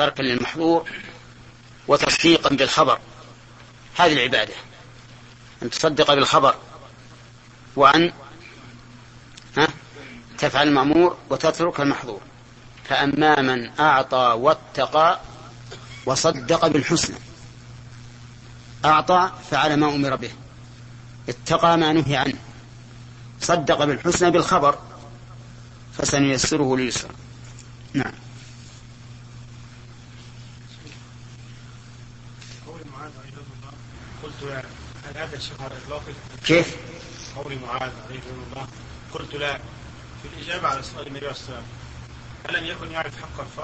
[0.00, 0.90] تركا للمحظور
[1.88, 2.98] وتصديقا بالخبر.
[3.98, 4.54] هذه العبادة.
[5.62, 6.54] أن تصدق بالخبر
[7.76, 8.12] وأن
[9.58, 9.68] ها
[10.38, 12.20] تفعل المأمور وتترك المحظور.
[12.84, 15.20] فأما من أعطى واتقى
[16.06, 17.16] وصدق بالحسنى
[18.84, 20.30] أعطى فعل ما أمر به.
[21.28, 22.38] اتقى ما نهي عنه.
[23.40, 24.78] صدق بالحسنى بالخبر
[25.98, 27.08] فسنيسره لليسر
[27.94, 28.12] نعم
[34.22, 34.64] قلت
[35.24, 36.02] الإطلاق.
[36.46, 36.76] كيف؟
[37.36, 38.20] قول معاذ عليه
[38.50, 38.66] الله
[39.12, 39.58] قلت لا.
[40.22, 43.60] في الإجابة على سؤال النبي عليه الصلاة والسلام ألم يكن يعرف حق الف...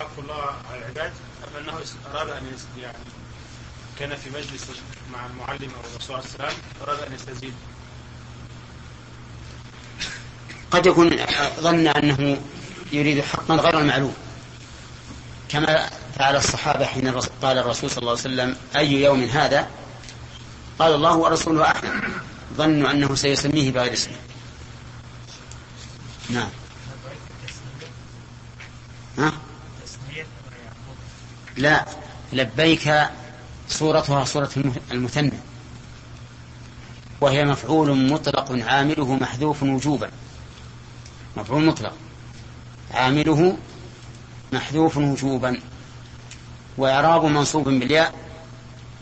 [0.00, 1.12] حق الله على العباد
[1.44, 1.80] أم أنه
[2.14, 2.46] أراد أن
[2.78, 2.98] يعني
[3.98, 4.66] كان في مجلس
[5.12, 6.52] مع المعلم أو الرسول عليه السلام
[6.82, 7.54] أراد أن يستزيد.
[10.70, 11.16] قد يكون
[11.60, 12.40] ظن أنه
[12.92, 14.14] يريد حقا غير المعلوم.
[15.48, 19.68] كما فعل الصحابة حين قال الرسول صلى الله عليه وسلم أي يوم هذا؟
[20.78, 22.02] قال الله ورسوله أعلم
[22.56, 24.16] ظنوا أنه سيسميه بغير اسمه.
[26.30, 26.48] نعم.
[29.18, 29.32] ها؟
[31.56, 31.86] لا.
[32.32, 33.08] لبيك
[33.68, 34.50] صورتها صورة
[34.92, 35.38] المثنى.
[37.20, 40.10] وهي مفعول مطلق عامله محذوف وجوبا.
[41.36, 41.92] مفعول مطلق.
[42.90, 43.58] عامله
[44.52, 45.60] محذوف وجوبا.
[46.78, 48.14] وإعراب منصوب بالياء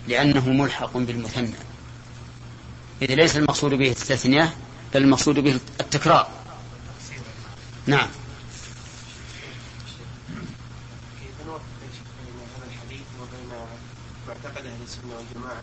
[0.08, 1.54] لأنه ملحق بالمثنى.
[3.02, 4.54] إذا ليس المقصود به التثنية
[4.94, 6.28] بل المقصود به التكرار.
[7.86, 8.08] نعم.
[14.28, 15.62] معتقد أهل السنة والجماعه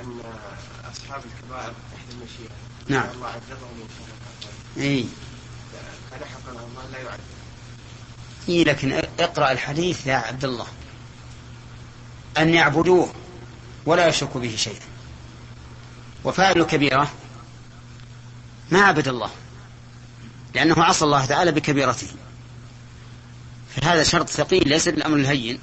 [0.00, 0.20] ان
[0.92, 2.50] اصحاب الكبائر تحت المشيئه
[2.88, 3.10] نعم.
[3.14, 3.88] الله عذبهم
[4.76, 5.04] ان إي.
[6.12, 7.20] هذا حق الله لا يعذب
[8.48, 10.66] إي لكن اقرأ الحديث يا عبد الله.
[12.38, 13.12] أن يعبدوه
[13.86, 14.97] ولا يشركوا به شيئا.
[16.24, 17.12] وفاعل كبيرة.
[18.70, 19.30] ما عبد الله.
[20.54, 22.08] لأنه عصى الله تعالى بكبيرته.
[23.76, 25.58] فهذا شرط ثقيل ليس بالأمر الهين.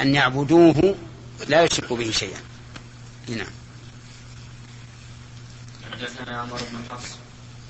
[0.00, 0.94] أن يعبدوه
[1.48, 2.40] لا يشركوا به شيئا.
[3.28, 3.46] نعم.
[5.92, 7.18] حدثنا عمر بن حفص.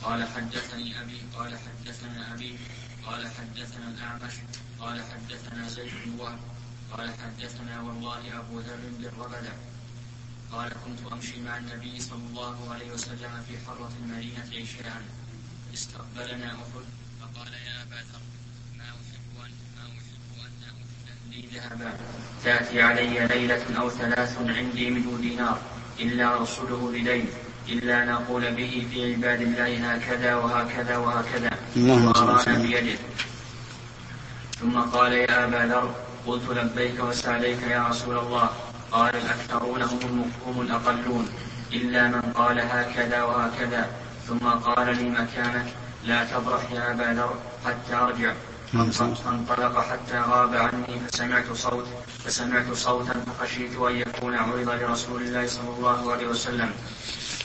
[0.02, 2.58] قال حدثني أبي قال حدثنا أبي
[3.06, 4.34] قال حدثنا الأعمش
[4.80, 6.38] قال حدثنا زيد بن وهب
[6.92, 9.52] قال حدثنا والله أبو ذر بالربدة.
[10.54, 15.02] قال كنت أمشي مع النبي صلى الله عليه وسلم في حرة المدينة عشاء.
[15.74, 16.84] استقبلنا أحد
[17.20, 18.22] فقال يا أبا ذر
[18.78, 21.92] ما أحب أن ما أحب أن أحد لي ذهبا.
[22.44, 25.58] تأتي علي ليلة أو ثلاث عندي منه دينار
[26.00, 27.28] إلا أرسله بدين
[27.68, 31.50] إلا نقول به في عباد الله هكذا وهكذا وهكذا.
[31.76, 32.98] وأرانا بيده.
[34.60, 35.94] ثم قال يا أبا ذر
[36.26, 38.73] قلت لبيك وسعديك يا رسول الله.
[38.92, 41.28] قال الأكثرون هم هم الأقلون
[41.72, 43.88] إلا من قال هكذا وهكذا
[44.28, 45.66] ثم قال لي مكانك
[46.04, 47.34] لا تبرح يا أبا ذر
[47.66, 48.32] حتى أرجع.
[49.24, 51.86] فانطلق حتى غاب عني فسمعت صوت
[52.24, 56.70] فسمعت صوتا فخشيت أن يكون عرض لرسول الله صلى الله عليه وسلم.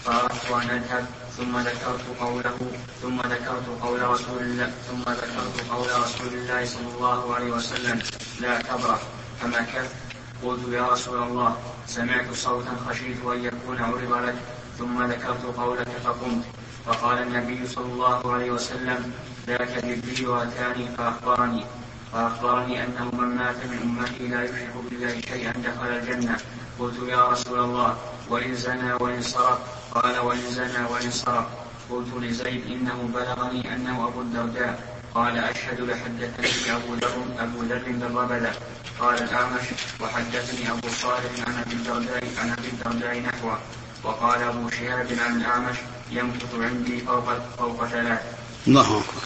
[0.06, 1.06] فأردت أن أذهب
[1.38, 2.58] ثم ذكرت قوله
[3.02, 8.00] ثم ذكرت قول رسول الله ثم ذكرت قول رسول الله صلى الله عليه وسلم
[8.42, 9.00] لا تبرح
[9.42, 10.09] فمكثت
[10.44, 11.58] قلت يا رسول الله
[11.88, 14.36] سمعت صوتا خشيت أن يكون عرض لك
[14.80, 16.44] ثم ذكرت قولك فقمت.
[16.86, 19.14] فقال النبي صلى الله عليه وسلم
[19.48, 21.66] ذاك جبريل اتاني فأخبرني.
[22.14, 26.38] فأخبرني أنه من مات من أمتي لا يشرك بالله شيئا دخل الجنة.
[26.80, 27.98] قلت يا رسول الله
[28.30, 29.60] وإن زنى وإن سرق؟
[29.92, 31.48] قال وإن زنى وإن سرق.
[31.92, 34.89] قلت لزيد إنه بلغني أنه أبو الدرداء.
[35.16, 38.54] قال أشهد لحدثني أبو ذر أبو ذر بالربذة
[39.00, 39.66] قال الأعمش
[40.00, 43.60] وحدثني أبو صالح عن أبي الدرداء عن أبي الدرداء نحوه
[44.04, 45.78] وقال أبو شهاب عن الأعمش
[46.12, 47.26] يمكث عندي فوق
[47.58, 48.20] فوق ثلاث.
[48.68, 49.24] الله أكبر.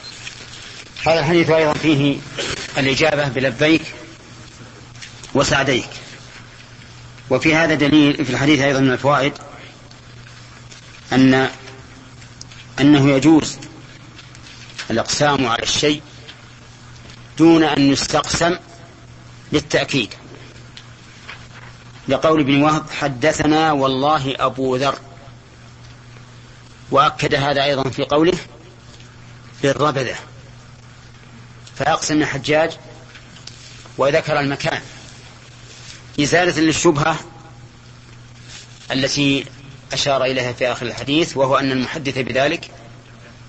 [1.08, 2.18] هذا الحديث أيضا فيه
[2.78, 3.82] الإجابة بلبيك
[5.34, 5.90] وسعديك
[7.30, 9.34] وفي هذا دليل في الحديث أيضا من الفوائد
[11.14, 11.50] أن
[12.80, 13.58] أنه يجوز
[14.92, 16.02] الإقسام على الشيء
[17.38, 18.58] دون أن يستقسم
[19.52, 20.14] للتأكيد.
[22.08, 25.00] لقول ابن وهب حدثنا والله أبو ذر.
[26.92, 28.38] وأكد هذا أيضا في قوله
[29.62, 30.16] بالربذة.
[31.76, 32.72] فأقسم الحجاج
[33.98, 34.82] وذكر المكان.
[36.20, 37.20] إزالة للشبهة
[38.92, 39.46] التي
[39.94, 42.72] أشار إليها في آخر الحديث وهو أن المحدث بذلك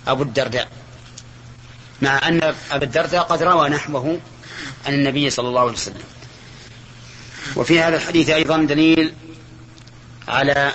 [0.07, 0.84] أبو الدرداء.
[2.05, 4.21] مع أن أبا الدرداء قد روى نحوه
[4.87, 6.03] عن النبي صلى الله عليه وسلم.
[7.57, 9.15] وفي هذا الحديث أيضا دليل
[10.29, 10.73] على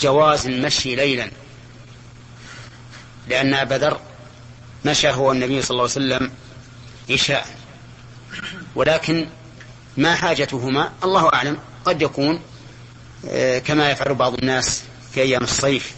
[0.00, 1.30] جواز المشي ليلا.
[3.28, 4.00] لأن أبا ذر
[4.84, 6.30] مشى هو النبي صلى الله عليه وسلم
[7.10, 7.46] عشاء.
[8.74, 9.26] ولكن
[9.96, 12.40] ما حاجتهما الله أعلم قد يكون
[13.28, 14.82] آه، كما يفعل بعض الناس
[15.12, 15.94] في أيام الصيف.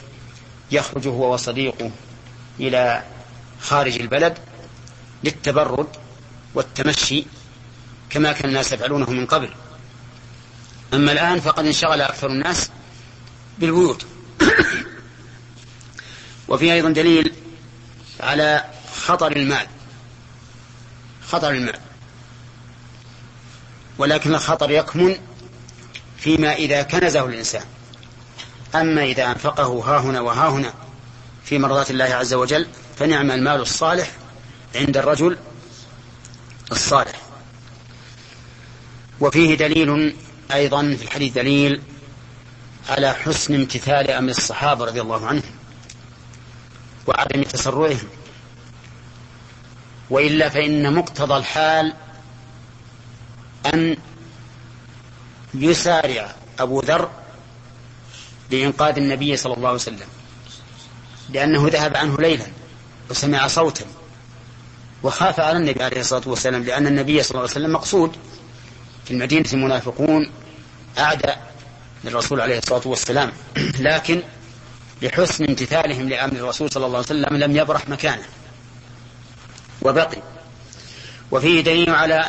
[0.70, 1.90] يخرج هو وصديقه
[2.60, 3.02] إلى
[3.60, 4.38] خارج البلد.
[5.24, 5.86] للتبرد
[6.54, 7.24] والتمشي
[8.10, 9.50] كما كان الناس يفعلونه من قبل.
[10.94, 12.70] أما الآن فقد انشغل أكثر الناس
[13.58, 14.06] بالبيوت.
[16.48, 17.32] وفي أيضا دليل
[18.20, 18.64] على
[18.96, 19.66] خطر المال.
[21.28, 21.78] خطر المال.
[23.98, 25.16] ولكن الخطر يكمن
[26.18, 27.64] فيما إذا كنزه الإنسان.
[28.74, 30.72] أما إذا أنفقه ها هنا وها هنا
[31.44, 32.66] في مرضات الله عز وجل
[32.98, 34.10] فنعم المال الصالح
[34.74, 35.38] عند الرجل
[36.72, 37.20] الصالح.
[39.20, 40.16] وفيه دليل
[40.52, 41.82] أيضا في الحديث دليل
[42.88, 45.54] على حسن امتثال أمر الصحابة رضي الله عنهم
[47.06, 48.08] وعدم تسرعهم.
[50.10, 51.94] وإلا فإن مقتضى الحال
[53.74, 53.96] أن
[55.54, 57.10] يسارع أبو ذر
[58.50, 60.08] لإنقاذ النبي صلى الله عليه وسلم
[61.30, 62.46] لأنه ذهب عنه ليلا
[63.10, 63.84] وسمع صوتا.
[65.04, 68.16] وخاف على النبي عليه الصلاة والسلام لأن النبي صلى الله عليه وسلم مقصود.
[69.04, 70.30] في المدينة المنافقون
[70.98, 71.52] أعداء
[72.04, 73.32] للرسول عليه الصلاة والسلام.
[73.80, 74.22] لكن
[75.02, 78.24] لحسن امتثالهم لأمر الرسول صلى الله عليه وسلم لم يبرح مكانه
[79.82, 80.22] وبقي.
[81.30, 82.28] وفيه دليل على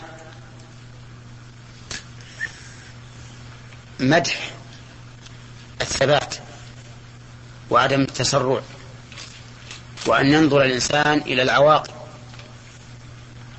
[3.99, 4.51] مدح
[5.81, 6.35] الثبات
[7.69, 8.61] وعدم التسرع
[10.05, 11.94] وأن ينظر الإنسان إلى العواقب.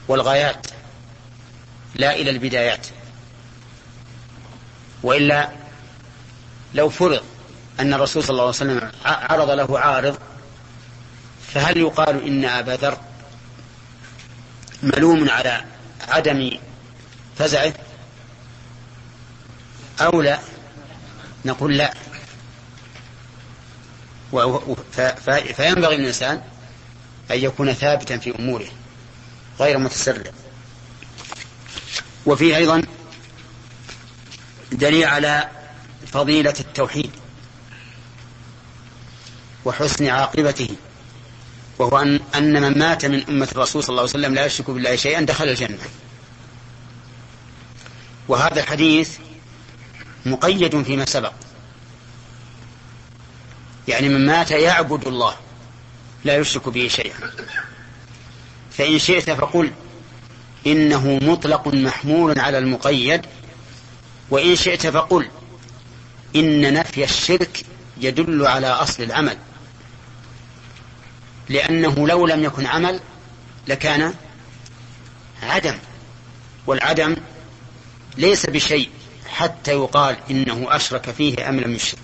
[0.09, 0.67] والغايات
[1.95, 2.87] لا إلى البدايات
[5.03, 5.51] وإلا
[6.75, 7.23] لو فرض
[7.81, 10.19] أن الرسول صلى الله عليه وسلم عرض له عارض
[11.55, 12.99] فهل يقال إن أبا ذر
[14.83, 15.65] ملوم على
[16.09, 16.51] عدم
[17.39, 17.73] فزعه؟
[20.01, 20.39] أو لا؟
[21.45, 21.95] نقول لا.
[25.57, 26.43] فينبغي للإنسان
[27.31, 28.67] أن يكون ثابتا في أموره.
[29.61, 30.33] غير متسرع.
[32.27, 32.83] وفيه أيضا
[34.73, 35.49] دليل على
[36.07, 37.11] فضيلة التوحيد
[39.65, 40.69] وحسن عاقبته
[41.79, 44.97] وهو أن, أن من مات من أمة الرسول صلى الله عليه وسلم لا يشرك بالله
[44.97, 45.79] شيئا دخل الجنة.
[48.29, 49.19] وهذا الحديث
[50.27, 51.33] مقيد فيما سبق.
[53.89, 55.37] يعني من مات يعبد الله
[56.25, 57.17] لا يشرك به شيئا.
[58.79, 59.73] فإن شئت فقل
[60.67, 63.27] إنه مطلق محمول على المقيد
[64.31, 65.29] وإن شئت فقل
[66.37, 67.63] إن نفي الشرك
[68.01, 69.39] يدل على أصل العمل.
[71.49, 73.01] لأنه لو لم يكن عمل
[73.69, 74.15] لكان
[75.43, 75.79] عدم
[76.67, 77.17] والعدم
[78.17, 78.91] ليس بشيء
[79.29, 82.01] حتى يقال إنه أشرك فيه أم لم يشرك.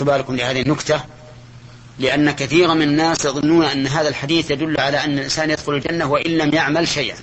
[0.00, 1.13] بالكم لهذه النكتة.
[1.98, 6.30] لأن كثيرا من الناس يظنون أن هذا الحديث يدل على أن الإنسان يدخل الجنة وإن
[6.38, 7.16] لم يعمل شيئا.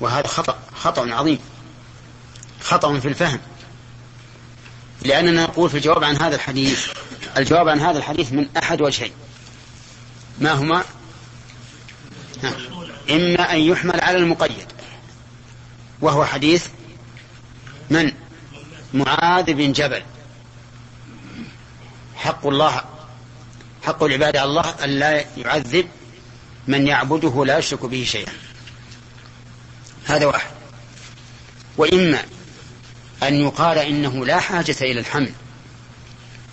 [0.00, 1.38] وهذا خطأ خطأ عظيم.
[2.60, 3.40] خطأ في الفهم.
[5.02, 6.86] لأننا نقول في الجواب عن هذا الحديث
[7.36, 9.12] الجواب عن هذا الحديث من أحد وجهين.
[10.38, 10.84] ما هما.
[13.10, 14.72] إما أن يحمل على المقيد.
[16.00, 16.66] وهو حديث
[17.90, 18.12] من؟
[18.94, 20.02] معاذ بن جبل.
[22.24, 22.84] حق الله
[23.82, 25.88] حق العباد على الله أن لا يعذب
[26.66, 28.32] من يعبده لا يشرك به شيئا.
[30.06, 30.50] هذا واحد.
[31.76, 32.22] وإما
[33.22, 35.32] أن يقال إنه لا حاجة إلى الحمل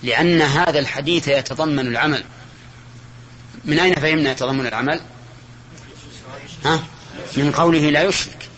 [0.04, 2.24] لأن هذا الحديث يتضمن العمل.
[3.66, 5.02] من أين فهمنا يتضمن العمل؟
[6.66, 6.84] ها؟
[7.38, 8.50] من قوله لا يشرك.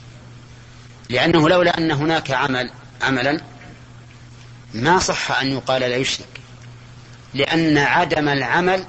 [1.09, 3.41] لأنه لولا أن هناك عمل عملا
[4.73, 6.32] ما صح أن يقال لا يشرك.
[7.33, 8.85] لأن عدم العمل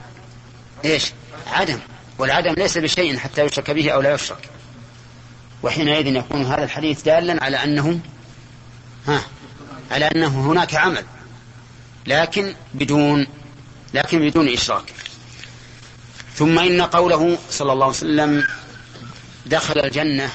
[0.85, 1.13] إيش؟
[1.47, 1.79] عدم.
[2.19, 4.49] والعدم ليس بشيء حتى يشرك به أو لا يشرك.
[5.63, 8.01] وحينئذ يكون هذا الحديث دالا على أنه
[9.07, 9.23] ها
[9.91, 11.05] على أنه هناك عمل
[12.07, 13.27] لكن بدون
[13.95, 14.93] لكن بدون إشراك.
[16.35, 18.45] ثم إن قوله صلى الله عليه وسلم
[19.47, 20.31] دخل الجنة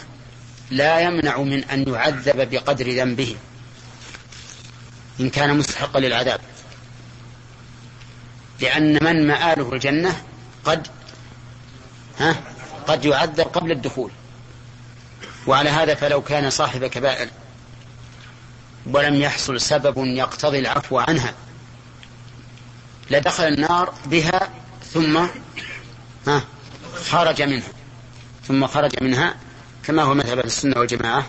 [0.71, 3.35] لا يمنع من أن يعذب بقدر ذنبه
[5.19, 6.39] إن كان مستحقا للعذاب.
[8.61, 10.23] لأن من مآله الجنة
[10.65, 10.87] قد
[12.19, 12.35] ها
[12.87, 14.11] قد يعذب قبل الدخول.
[15.47, 17.29] وعلى هذا فلو كان صاحب كبائر
[18.85, 21.33] ولم يحصل سبب يقتضي العفو عنها
[23.11, 24.49] لدخل النار بها
[24.93, 25.17] ثم
[26.27, 26.43] ها
[27.09, 27.71] خرج منها
[28.47, 29.35] ثم خرج منها
[29.83, 31.25] كما هو مذهب السنة والجماعة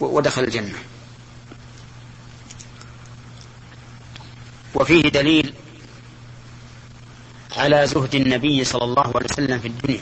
[0.00, 0.78] ودخل الجنة.
[4.74, 5.54] وفيه دليل
[7.58, 10.00] على زهد النبي صلى الله عليه وسلم في الدنيا.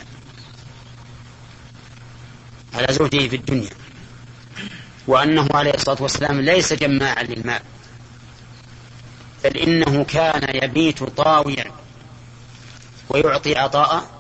[2.75, 3.71] على زهده في الدنيا.
[5.07, 7.61] وأنه عليه الصلاة والسلام ليس جماعا للمال
[9.45, 11.73] بل إنه كان يبيت طاويا
[13.09, 14.11] ويعطي عطاء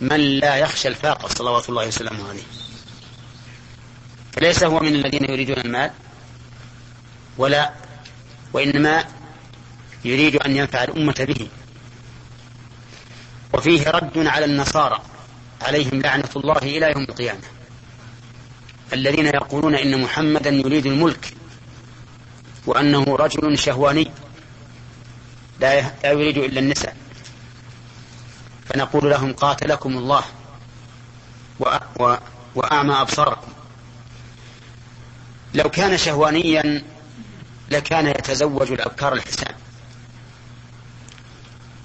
[0.00, 2.42] من لا يخشى الفاقة صلوات الله وسلامه عليه.
[4.32, 5.90] فليس هو من الذين يريدون المال
[7.38, 7.72] ولا
[8.52, 9.04] وإنما
[10.04, 11.48] يريد أن ينفع الأمة به.
[13.56, 15.02] وفيه رد على النصارى
[15.62, 17.40] عليهم لعنة الله إلى يوم القيامة.
[18.92, 21.34] الذين يقولون إن محمدا يريد الملك
[22.66, 24.10] وأنه رجل شهواني
[25.60, 26.96] لا يريد إلا النساء.
[28.66, 30.24] فنقول لهم قاتلكم الله
[32.54, 33.52] وأعمى أبصاركم.
[35.54, 36.82] لو كان شهوانيا
[37.70, 39.54] لكان يتزوج الأبكار الحسان.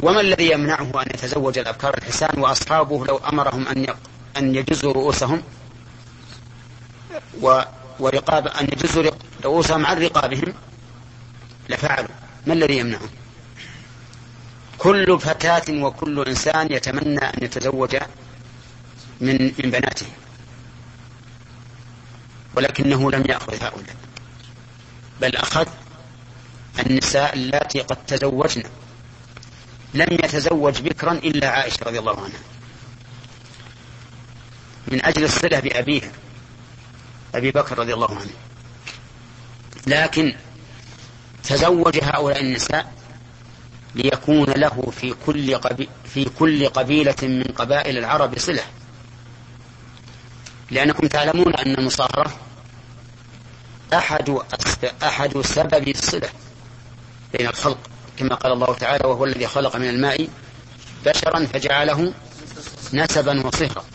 [0.01, 3.86] وما الذي يمنعه أن يتزوج الأبكار الحسان وأصحابه لو أمرهم أن
[4.38, 5.43] أن يجزوا رؤوسهم؟
[8.00, 9.12] ورقاب أن يجزوا
[9.43, 10.53] رؤوسهم عن رقابهم؟
[11.70, 12.15] لفعلوا.
[12.48, 13.10] ما الذي يمنعهم
[14.77, 17.96] كل فتاة وكل إنسان يتمنى أن يتزوج
[19.22, 20.05] من من بناته
[22.55, 23.96] ولكنه لم يأخذ هؤلاء.
[25.22, 25.67] بل أخذ
[26.79, 28.63] النساء اللاتي قد تزوجن.
[29.94, 32.40] لم يتزوج بكرا إلا عائشة رضي الله عنها.
[34.88, 36.12] من أجل الصلة بأبيها
[37.36, 38.32] أبي بكر رضي الله عنه.
[39.88, 40.36] لكن
[41.44, 42.94] تزوج هؤلاء النساء
[43.96, 48.64] ليكون له في كل قبي في كل قبيلة من قبائل العرب صلة.
[50.72, 52.40] لأنكم تعلمون أن المصاهرة
[53.94, 54.38] أحد
[55.04, 56.30] أحد سبب الصلة
[57.34, 57.90] بين الخلق.
[58.18, 60.27] كما قال الله تعالى وهو الذي خلق من الماء
[61.06, 62.13] بشرا فجعله
[62.94, 63.86] نسبا وصهرا.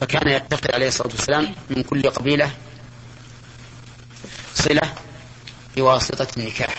[0.00, 2.50] فكان يتخذ عليه الصلاة والسلام من كل قبيلة
[4.54, 4.94] صلة
[5.76, 6.74] بواسطة النكاح.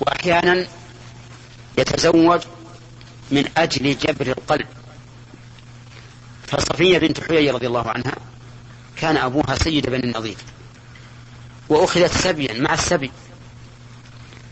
[0.00, 0.66] وأحيانا
[1.78, 2.40] يتزوج
[3.30, 4.66] من أجل جبر القلب.
[6.46, 8.14] فصفية بنت حيي رضي الله عنها
[8.96, 10.36] كان أبوها سيد بن النظير
[11.68, 13.10] وأخذت سبيا مع السبي.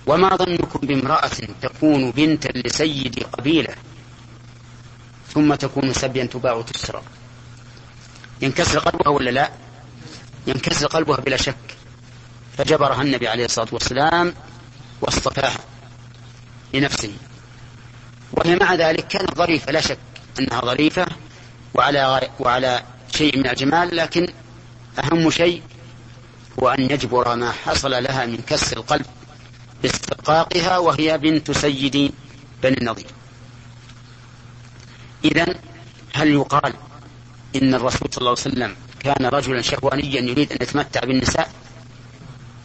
[0.06, 1.30] وما ظنكم بامرأة
[1.62, 3.74] تكون بنتا لسيد قبيلة
[5.28, 7.02] ثم تكون سبيا تباع وتشترى
[8.42, 9.50] ينكسر قلبها ولا لا؟
[10.46, 11.56] ينكسر قلبها بلا شك.
[12.58, 14.34] فجبرها النبي عليه الصلاة والسلام
[15.00, 15.58] واصطفاها
[16.74, 17.12] لنفسه.
[18.32, 19.98] وهي مع ذلك كانت ظريفة لا شك
[20.38, 21.06] أنها ظريفة
[21.74, 22.82] وعلى وعلى
[23.14, 24.28] شيء من الجمال لكن
[24.98, 25.62] أهم شيء
[26.62, 29.06] هو أن يجبر ما حصل لها من كسر القلب.
[29.86, 32.12] باستقاقها وهي بنت سيد
[32.62, 33.06] بني النضير
[35.24, 35.54] إذا
[36.14, 36.74] هل يقال
[37.56, 41.50] إن الرسول صلى الله عليه وسلم كان رجلا شهوانيا يريد أن يتمتع بالنساء؟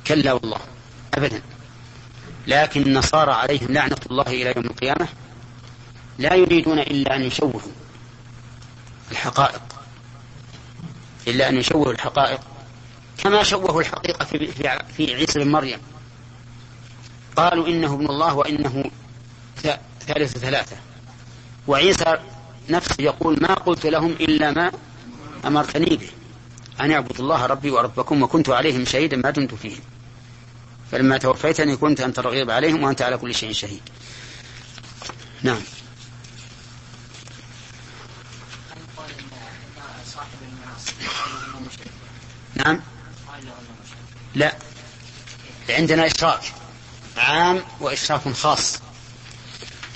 [0.08, 0.60] كلا والله
[1.14, 1.42] أبدا.
[2.48, 5.08] لكن النصارى عليهم لعنة الله إلى يوم القيامة
[6.20, 7.62] لا يريدون إلا أن يشوهوا
[9.12, 9.62] الحقائق.
[11.28, 12.40] إلا أن يشوهوا الحقائق
[13.18, 14.48] كما شوهوا الحقيقة في,
[14.98, 15.80] في, عيسى بن مريم.
[17.36, 18.84] قالوا إنه ابن الله وإنه
[20.08, 20.78] ثالث ثلاثة.
[21.68, 22.18] وعيسى
[22.70, 24.72] نفسه يقول ما قلت لهم إلا ما
[25.46, 26.10] أمرتني به.
[26.82, 29.82] أن اعبدوا الله ربي وربكم وكنت عليهم شهيدا ما دمت فيهم.
[30.92, 33.82] فلما توفيتني كنت أنت الرغيب عليهم وأنت على كل شيء شهيد.
[35.42, 35.62] نعم.
[42.56, 42.80] نعم.
[44.36, 44.56] لا.
[45.70, 46.61] عندنا إشراك.
[47.22, 48.80] عام وإشراك خاص.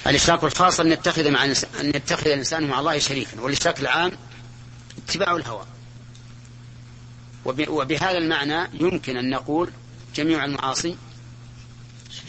[0.07, 4.11] الإشراك الخاص أن يتخذ مع أن يتخذ الإنسان مع الله شريكا والإشراك العام
[4.97, 5.65] اتباع الهوى.
[7.45, 9.71] وبهذا المعنى يمكن أن نقول
[10.15, 10.97] جميع المعاصي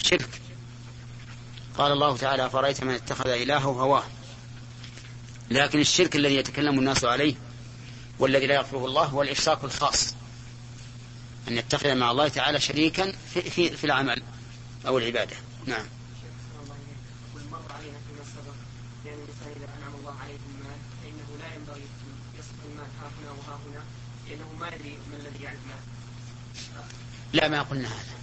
[0.05, 0.41] شرك.
[1.79, 4.05] قال الله تعالى فرأيت من اتخذ إلهه هواه.
[5.51, 7.35] لكن الشرك الذي يتكلم الناس عليه
[8.19, 10.15] والذي لا يغفره الله هو الإشراك الخاص
[11.49, 14.23] أن يتخذ مع الله تعالى شريكا في, في, في العمل.
[14.87, 15.37] أو العبادة.
[15.67, 15.87] نعم.
[27.33, 28.17] لا ما قلنا هذا.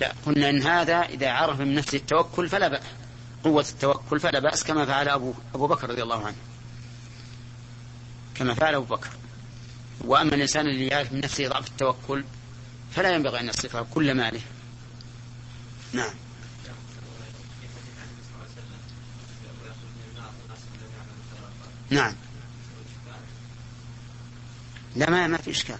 [0.00, 2.82] لا قلنا إن هذا إذا عرف من نفسه التوكل فلا بأس.
[3.44, 6.36] قوة التوكل فلا بأس كما فعل أبو, أبو بكر رضي الله عنه.
[8.34, 9.08] كما فعل أبو بكر.
[10.00, 12.24] وأما الإنسان اللي يعرف من نفسه ضعف التوكل
[12.92, 14.40] فلا ينبغي أن يصرفه كل ماله.
[15.92, 16.10] نعم.
[21.90, 22.14] نعم.
[24.96, 25.78] لا ما ما في إشكال.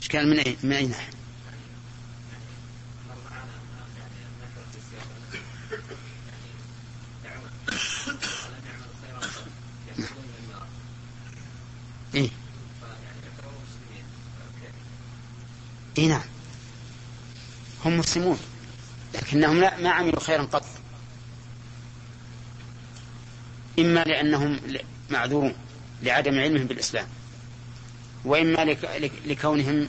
[0.00, 1.10] إشكال من أي من أي ناحية؟
[12.14, 12.30] إيه.
[15.98, 16.22] إيه نعم.
[17.84, 18.38] هم مسلمون.
[19.22, 20.64] لكنهم لا ما عملوا خيرا قط.
[23.78, 24.60] إما لأنهم
[25.10, 25.54] معذورون
[26.02, 27.06] لعدم علمهم بالإسلام
[28.24, 28.76] وإما
[29.26, 29.88] لكونهم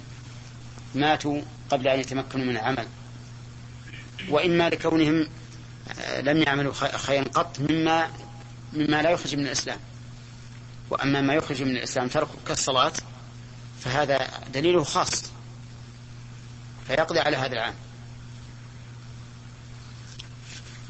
[0.95, 2.87] ماتوا قبل أن يتمكنوا من العمل
[4.29, 5.27] وإما لكونهم
[5.99, 8.09] آه، لم يعملوا خيرا قط مما
[8.73, 9.79] مما لا يخرج من الإسلام.
[10.89, 12.93] وأما ما يخرج من الإسلام ترك كالصلاة
[13.79, 15.23] فهذا دليله خاص
[16.87, 17.73] فيقضي على هذا العام.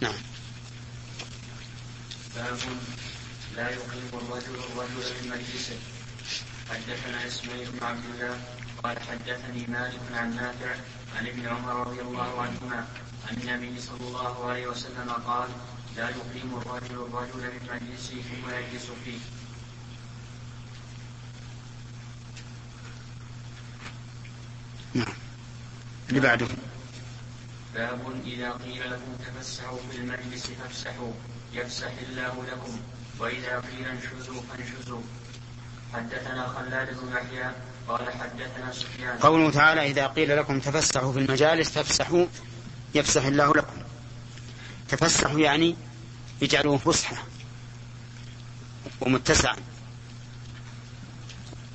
[0.01, 0.13] نعم.
[2.35, 2.57] باب
[3.55, 5.77] لا يقيم الرجل الرجل في مجلسه.
[6.69, 8.39] حدثنا إسماعيل بن عبد الله
[8.83, 10.75] قال حدثني مالك عن نافع
[11.17, 12.87] عن ابن عمر رضي الله عنهما
[13.27, 15.49] عن النبي صلى الله عليه وسلم قال
[15.97, 19.17] لا يقيم الرجل الرجل في مجلسه ثم يجلس فيه.
[24.93, 25.13] نعم.
[26.09, 26.47] اللي بعده.
[27.77, 31.11] باب إذا قيل لكم تفسحوا في المجلس فافسحوا
[31.53, 32.79] يفسح الله لكم.
[33.19, 35.01] وإذا قيل انشزوا فانشزوا.
[35.93, 37.51] حدثنا خلاد بن يحيى
[37.87, 39.17] قال حدثنا سفيان.
[39.17, 42.25] قوله تعالى إذا قيل لكم تفسحوا في المجالس فافسحوا
[42.95, 43.77] يفسح الله لكم.
[44.89, 45.75] تفسحوا يعني
[46.43, 47.23] اجعلوه فسحة
[49.01, 49.55] ومتسعا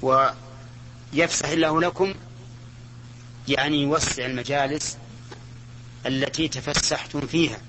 [0.03, 2.15] ويفسح الله لكم
[3.49, 4.99] يعني يوسع المجالس
[6.07, 7.61] التي تفسحتم فيها.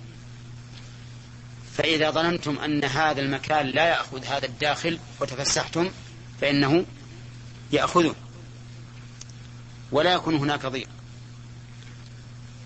[1.78, 5.92] فإذا ظننتم أن هذا المكان لا يأخذ هذا الداخل وتفسحتم
[6.42, 6.86] فإنه
[7.72, 8.16] يأخذه.
[9.92, 10.90] ولا يكون هناك ضيق.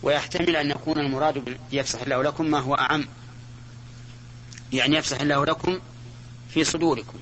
[0.04, 3.08] ويحتمل أن يكون المراد يفسح الله لكم ما هو أعم.
[4.74, 5.80] يعني يفسح الله لكم
[6.50, 7.20] في صدوركم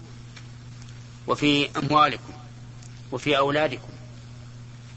[1.27, 2.33] وفي أموالكم
[3.11, 3.89] وفي أولادكم.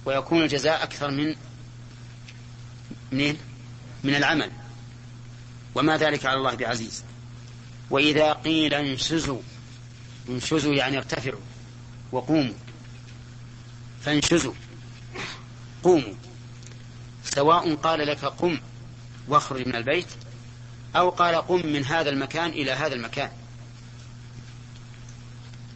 [0.04, 1.36] ويكون الجزاء أكثر من
[3.12, 3.36] من
[4.04, 4.50] من العمل.
[5.74, 7.04] وما ذلك على الله بعزيز.
[7.90, 9.40] وإذا قيل انشزوا
[10.28, 11.40] انشزوا يعني ارتفعوا
[12.12, 12.54] وقوموا.
[14.04, 14.54] فانشزوا
[15.82, 16.14] قوموا.
[17.24, 18.60] سواء قال لك قم
[19.28, 20.06] واخرج من البيت
[20.96, 23.30] أو قال قم من هذا المكان إلى هذا المكان.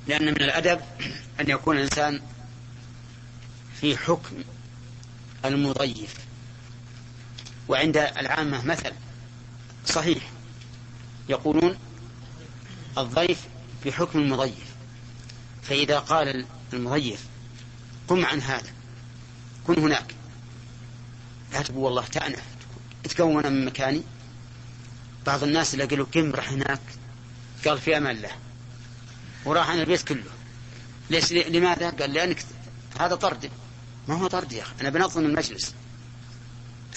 [0.06, 0.80] لأن من الأدب
[1.40, 2.20] أن يكون الإنسان
[3.80, 4.36] في حكم
[5.44, 6.14] المضيف.
[7.68, 8.92] وعند العامة مثل.
[9.86, 10.30] صحيح.
[11.28, 11.78] يقولون
[12.98, 13.40] الضيف
[13.86, 14.74] بحكم المضيف.
[15.62, 17.24] فإذا قال المضيف
[18.08, 18.70] قم عن هذا.
[19.66, 20.14] كن هناك.
[21.52, 22.42] لا تقول والله تأنف.
[23.04, 24.02] تكون من مكاني.
[25.26, 26.80] بعض الناس اللي قالوا قم راح هناك؟
[27.66, 28.30] قال في أمان الله
[29.44, 30.30] وراح عن البيت كله.
[31.10, 32.44] ليش؟ لماذا؟ قال لأنك
[33.00, 33.50] هذا طرد.
[34.08, 34.72] ما هو طرد يا أخي.
[34.80, 35.74] أنا بنظم المجلس.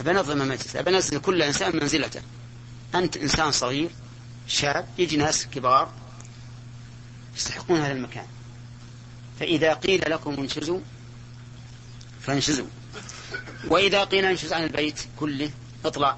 [0.01, 2.21] بنظم المجلس بنزل كل إنسان منزلته.
[2.95, 3.89] أنت إنسان صغير
[4.47, 5.91] شاب يجي ناس كبار
[7.35, 8.27] يستحقون هذا المكان.
[9.39, 10.79] فإذا قيل لكم انشزوا
[12.21, 12.67] فانشزوا.
[13.67, 15.51] وإذا قيل انشز عن البيت كله
[15.85, 16.17] اطلع.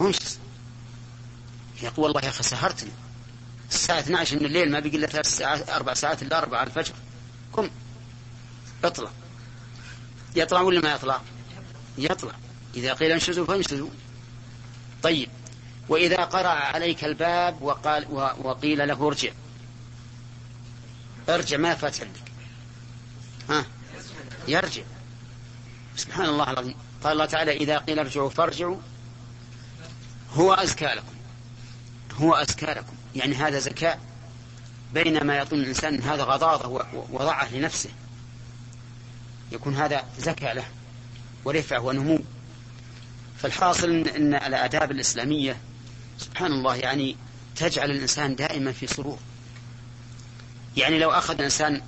[0.00, 0.38] انشز.
[1.82, 2.90] يقول والله يا أخي سهرتني.
[3.70, 6.94] الساعة 12 من الليل ما بقي إلا ثلاث ساعات أربع ساعات إلا أربع الفجر.
[7.52, 7.70] قم.
[8.84, 9.10] اطلع.
[10.36, 11.20] يطلع ولا ما يطلع؟
[11.98, 12.32] يطلع.
[12.74, 13.88] إذا قيل انشزوا فانشزوا
[15.02, 15.28] طيب.
[15.88, 18.06] وإذا قرأ عليك الباب وقال
[18.42, 19.32] وقيل له ارجع.
[21.28, 22.32] ارجع ما فات عندك.
[23.50, 23.64] ها؟
[24.48, 24.82] يرجع.
[25.96, 26.74] سبحان الله العظيم.
[27.04, 28.76] قال الله تعالى إذا قيل ارجعوا فارجعوا.
[30.32, 31.14] هو أزكى لكم.
[32.12, 32.94] هو أزكى لكم.
[33.14, 34.00] يعني هذا زكاء
[34.94, 37.90] بينما يظن الإنسان هذا غضاضة وضعه لنفسه.
[39.52, 40.64] يكون هذا زكاة له.
[41.44, 42.18] ورفعة ونمو.
[43.38, 45.56] فالحاصل أن الآداب الإسلامية
[46.18, 47.16] سبحان الله يعني
[47.56, 49.18] تجعل الإنسان دائما في سرور
[50.76, 51.82] يعني لو أخذ الإنسان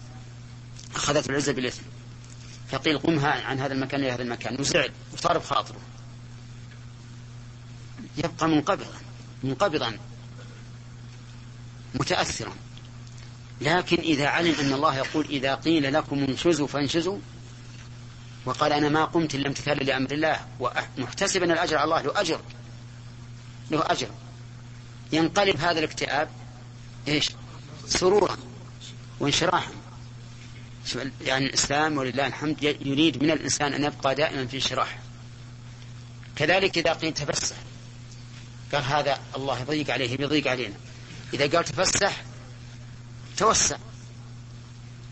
[0.94, 1.82] أخذته العزة بالإثم
[2.68, 5.80] فقيل قمها عن هذا المكان إلى هذا المكان وزعل وصار بخاطره
[8.16, 8.86] يبقى منقبضا
[9.44, 9.98] منقبضا
[11.94, 12.52] متأثرا.
[13.60, 17.18] لكن إذا علم أن الله يقول إذا قيل لكم انشزوا فانشزوا
[18.46, 20.46] وقال أنا ما قمت إلا امتثالا لأمر الله.
[20.60, 22.40] ومحتسبا الأجر على الله له أجر.
[23.70, 24.08] له أجر.
[25.12, 26.28] ينقلب هذا الاكتئاب
[27.08, 27.30] إيش؟
[27.86, 28.36] سرورا
[29.20, 29.72] وانشراحا.
[31.20, 34.98] يعني الإسلام ولله الحمد يريد من الإنسان أن يبقى دائما في انشراح.
[36.36, 37.56] كذلك إذا قيل تفسح.
[38.72, 40.74] قال هذا الله يضيق عليه بيضيق علينا.
[41.34, 42.22] إذا قال تفسح
[43.36, 43.76] توسع.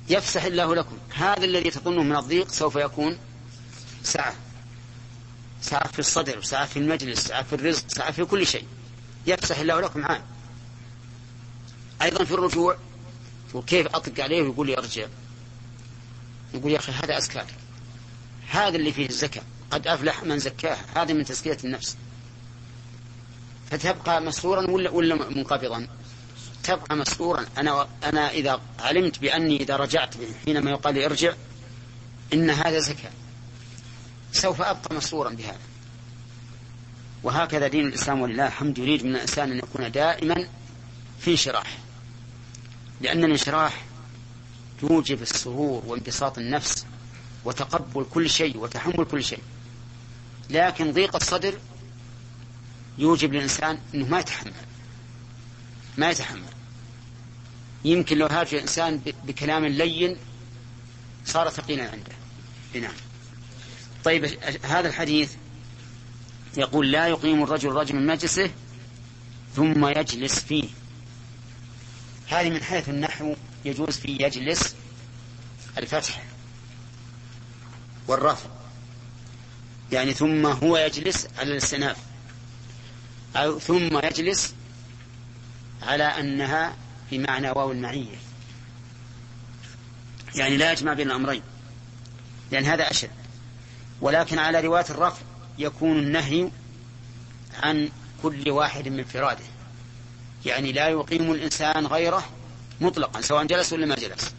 [0.08, 0.98] يفسح الله لكم.
[1.14, 3.18] هذا الذي تظنه من الضيق سوف يكون
[4.02, 4.34] سعة
[5.62, 8.66] سعة في الصدر سعة في المجلس سعة في الرزق سعة في كل شيء.
[9.26, 10.22] يفسح الله لكم عام.
[12.02, 12.76] أيضا في الرجوع
[13.54, 15.06] وكيف أطلق عليه ويقول لي أرجع
[16.54, 17.44] يقول يا أخي هذا أزكى.
[18.48, 19.42] هذا اللي فيه الزكاة.
[19.70, 21.96] قد أفلح من زكاه هذا من تزكية النفس.
[23.70, 25.88] فتبقى مسرورا ولا ولا منقبضا؟
[26.64, 27.46] تبقى مسرورا.
[27.59, 31.33] أنا أنا إذا علمت بأني إذا رجعت حينما يقال لي ارجع
[32.33, 33.11] إن هذا زكاة.
[34.33, 35.59] سوف أبقى مسرورا بهذا.
[37.22, 40.48] وهكذا دين الإسلام ولله الحمد يريد من الإنسان أن يكون دائما
[41.20, 41.79] في انشراح.
[43.00, 43.85] لأن الانشراح
[44.83, 46.87] يوجب السرور وانبساط النفس
[47.44, 49.42] وتقبل كل شيء وتحمل كل شيء.
[50.50, 51.59] لكن ضيق الصدر
[52.98, 54.53] يوجب للإنسان أنه ما يتحمل.
[55.98, 56.53] ما يتحمل.
[57.84, 60.16] يمكن لو هاجر الإنسان بكلام لين
[61.26, 62.12] صار ثقيلا عنده.
[62.74, 62.94] نعم
[64.04, 64.24] طيب
[64.62, 65.32] هذا الحديث
[66.56, 68.50] يقول لا يقيم الرجل الرجل من مجلسه
[69.56, 70.68] ثم يجلس فيه.
[72.28, 74.74] هذه من حيث النحو يجوز فيه يجلس
[75.78, 76.22] الفتح
[78.08, 78.50] والرفع.
[79.92, 81.96] يعني ثم هو يجلس على الاستئناف
[83.36, 84.54] أو ثم يجلس
[85.82, 86.76] على أنها
[87.10, 88.16] في معنى واو المعية.
[90.34, 91.42] يعني لا يجمع بين الأمرين.
[92.50, 93.10] لأن هذا أشد.
[94.00, 95.22] ولكن على رواية الرفع
[95.58, 96.50] يكون النهي
[97.62, 97.88] عن
[98.22, 99.44] كل واحد من فراده.
[100.46, 102.24] يعني لا يقيم الإنسان غيره
[102.80, 104.34] مطلقا سواء جلس ولا ما جلس.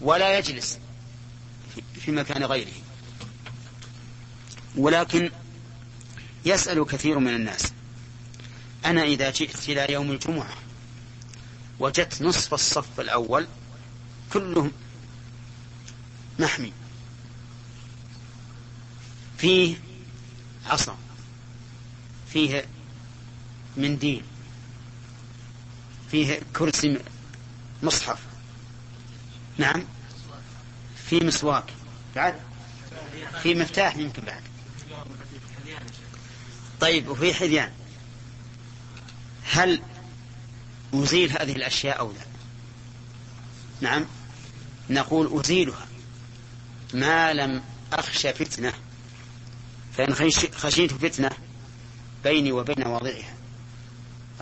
[0.00, 0.78] ولا يجلس
[1.94, 2.72] في مكان غيره.
[4.76, 5.30] ولكن
[6.44, 7.72] يسأل كثير من الناس
[8.84, 10.54] أنا إذا جئت إلى يوم الجمعة
[11.78, 13.46] وجدت نصف الصف الأول
[14.32, 14.72] كلهم
[16.38, 16.72] محمي.
[19.38, 19.76] فيه
[20.66, 20.96] عصا
[22.32, 22.66] فيه
[23.76, 24.24] منديل
[26.10, 26.98] فيه كرسي
[27.82, 28.18] مصحف.
[29.58, 29.84] نعم
[31.08, 31.64] في مسواك.
[32.16, 32.34] بعد
[33.42, 34.42] في مفتاح يمكن بعد.
[36.80, 37.72] طيب وفي حذيان.
[39.44, 39.82] هل
[40.94, 42.26] أزيل هذه الأشياء أو لا؟
[43.80, 44.06] نعم.
[44.90, 45.86] نقول أزيلها.
[46.94, 48.72] ما لم أخشى فتنة
[49.92, 50.14] فإن
[50.54, 51.30] خشيت فتنة
[52.24, 53.34] بيني وبين واضعها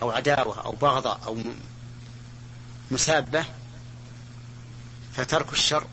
[0.02, 1.38] أو عداوة أو بغضة أو
[2.90, 3.44] مسابة
[5.12, 5.87] فترك الشر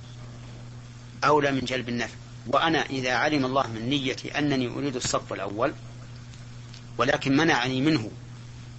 [1.23, 2.15] أولى من جلب النفع.
[2.47, 5.73] وأنا إذا علم الله من نيتي أنني أريد الصف الأول
[6.97, 8.11] ولكن منعني منه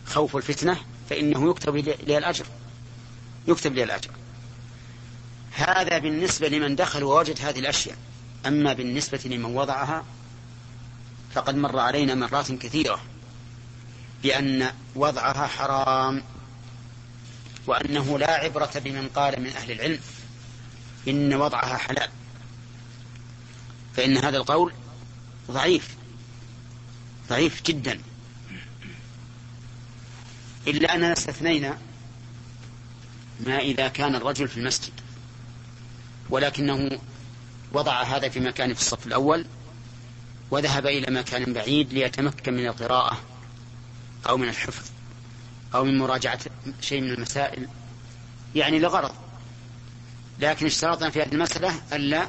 [0.07, 0.81] خوف الفتنة
[1.11, 2.47] فإنه يكتب لي الأجر.
[3.49, 4.11] يكتب لي الأجر.
[5.53, 7.97] هذا بالنسبة لمن دخل ووجد هذه الأشياء.
[8.47, 10.05] أما بالنسبة لمن وضعها
[11.35, 13.01] فقد مر علينا مرات كثيرة
[14.23, 16.23] بأن وضعها حرام
[17.67, 20.01] وأنه لا عبرة بمن قال من أهل العلم
[21.09, 22.09] إن وضعها حلال.
[23.97, 24.73] فإن هذا القول
[25.51, 25.97] ضعيف
[27.29, 28.01] ضعيف جدا.
[30.67, 31.79] إلا أننا استثنينا
[33.47, 34.93] ما إذا كان الرجل في المسجد.
[36.31, 36.99] ولكنه
[37.73, 39.47] وضع هذا في مكان في الصف الأول
[40.51, 43.21] وذهب إلى مكان بعيد ليتمكن من القراءة
[44.29, 44.91] أو من الحفظ
[45.75, 46.39] أو من مراجعة
[46.81, 47.69] شيء من المسائل.
[48.55, 49.15] يعني لغرض.
[50.41, 52.29] لكن اشترطنا في هذه المسألة ألا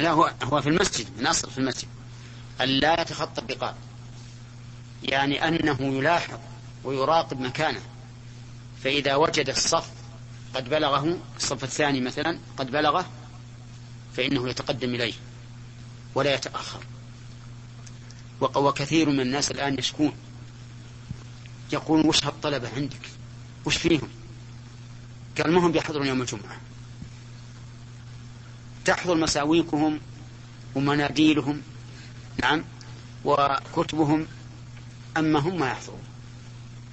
[0.00, 1.88] لا هو هو في المسجد من أصل في المسجد
[2.60, 3.74] ألا يتخطى الرقاب
[5.02, 6.38] يعني أنه يلاحظ
[6.84, 7.80] ويراقب مكانه.
[8.84, 9.90] فإذا وجد الصف
[10.54, 13.06] قد بلغه الصف الثاني مثلا قد بلغه
[14.16, 15.14] فإنه يتقدم إليه
[16.14, 16.80] ولا يتأخر.
[18.40, 20.12] وكثير من الناس الآن يشكون.
[21.72, 23.10] يقول وش هالطلبة عندك؟
[23.64, 24.08] وش فيهم؟
[25.38, 26.60] قال ما هم بيحضرون يوم الجمعة.
[28.84, 30.00] تحضر مساويكهم
[30.74, 31.62] ومناديلهم
[32.42, 32.64] نعم
[33.24, 34.26] وكتبهم
[35.16, 36.02] أما هم ما يحضرون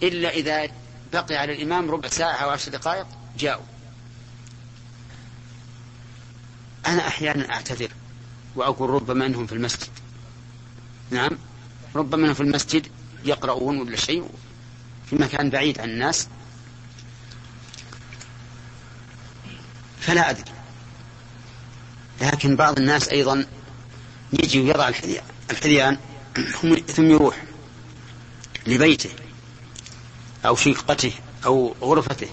[0.04, 0.70] إلا إذا
[1.14, 3.08] بقي على الإمام ربع ساعة أو عشر دقائق
[3.38, 3.66] جاءوا.
[6.88, 7.92] أنا أحيانا أعتذر
[8.56, 9.90] وأقول ربما أنهم في المسجد.
[11.12, 11.32] نعم.
[11.96, 12.88] ربما أنهم في المسجد
[13.26, 14.30] يقرؤون ولا شيء
[15.10, 16.28] في مكان بعيد عن الناس.
[20.00, 20.52] فلا أدري.
[22.22, 23.46] لكن بعض الناس أيضا
[24.34, 24.92] يجي ويضع
[25.52, 25.98] الحذيان
[26.88, 27.53] ثم يروح.
[28.68, 29.10] لبيته
[30.46, 31.12] أو شقته
[31.46, 32.28] أو غرفته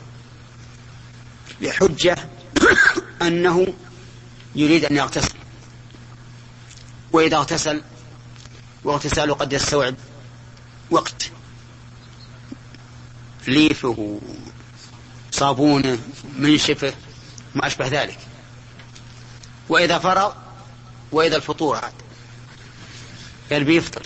[1.63, 2.17] بحجة
[3.23, 3.67] أنه
[4.55, 5.35] يريد أن يغتسل.
[7.13, 7.83] وإذا اغتسل
[8.85, 9.95] واغتساله قد يستوعب
[10.91, 11.31] وقت
[13.47, 14.21] ليفه
[15.31, 15.99] صابونه
[16.39, 16.95] منشفه
[17.55, 18.19] ما أشبه ذلك.
[19.69, 20.33] وإذا فرغ
[21.13, 21.93] وإذا الفطور عاد
[23.53, 24.03] قال بيفطر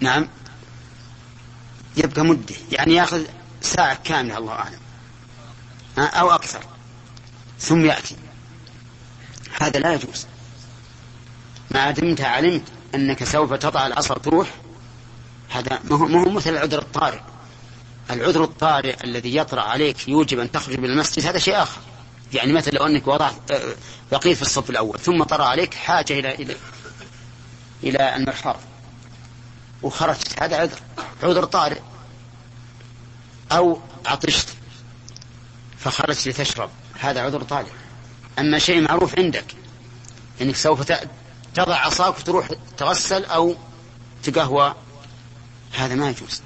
[0.00, 0.28] نعم.
[1.98, 2.54] يبقى مدة.
[2.72, 3.24] يعني ياخذ
[3.60, 4.78] ساعة كاملة الله أعلم.
[5.98, 6.60] أو أكثر.
[7.58, 8.16] ثم يأتي.
[9.60, 10.26] هذا لا يجوز.
[11.70, 12.62] ما دمت علمت
[12.94, 14.54] أنك سوف تضع العصا تروح
[15.50, 17.20] هذا ما هو مثل العذر الطارئ.
[18.10, 21.80] العذر الطارئ الذي يطرأ عليك يوجب أن تخرج من المسجد هذا شيء آخر.
[22.32, 23.74] يعني مثل لو أنك وضعت آه،
[24.12, 26.56] بقيت في الصف الأول ثم طرأ عليك حاجة إلى إلى
[27.84, 28.56] إلى المرحاض
[29.82, 30.78] وخرجت هذا عذر.
[31.22, 31.80] عذر طارئ
[33.52, 34.48] أو عطشت
[35.78, 37.70] فخرجت لتشرب هذا عذر طارئ.
[38.38, 39.44] أما شيء معروف عندك
[40.40, 40.92] أنك سوف
[41.54, 43.56] تضع عصاك وتروح تغسل أو
[44.22, 44.74] تقهوى
[45.72, 46.42] هذا ما يجوز.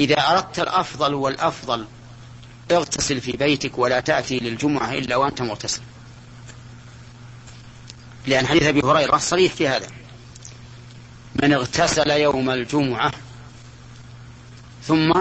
[0.00, 1.86] إذا أردت الأفضل والأفضل
[2.70, 5.82] اغتسل في بيتك ولا تأتي للجمعة إلا وأنت مغتسل.
[8.26, 10.01] لأن حديث أبي هريرة صريح في هذا.
[11.34, 13.12] من اغتسل يوم الجمعة
[14.82, 15.12] ثم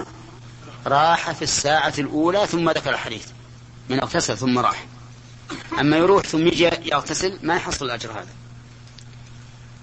[0.87, 3.27] راح في الساعة الأولى ثم ذكر الحديث
[3.89, 4.85] من اغتسل ثم راح.
[5.79, 8.33] أما يروح ثم يجي يغتسل ما يحصل الأجر هذا.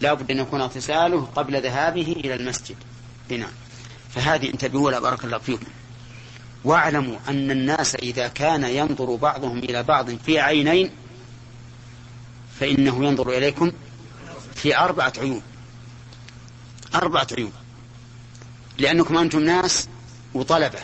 [0.01, 2.77] لا بد أن يكون اغتساله قبل ذهابه إلى المسجد.
[3.31, 3.51] بناء
[4.11, 5.67] فهذه انتبهوا لا بارك الله فيكم.
[6.65, 10.91] واعلموا أن الناس إذا كان ينظر بعضهم إلى بعض في عينين
[12.61, 13.73] فإنه ينظر إليكم
[14.55, 15.43] في أربعة عيون.
[16.95, 17.53] أربعة عيون
[18.79, 19.89] لأنكم أنتم ناس
[20.35, 20.79] وطلبة.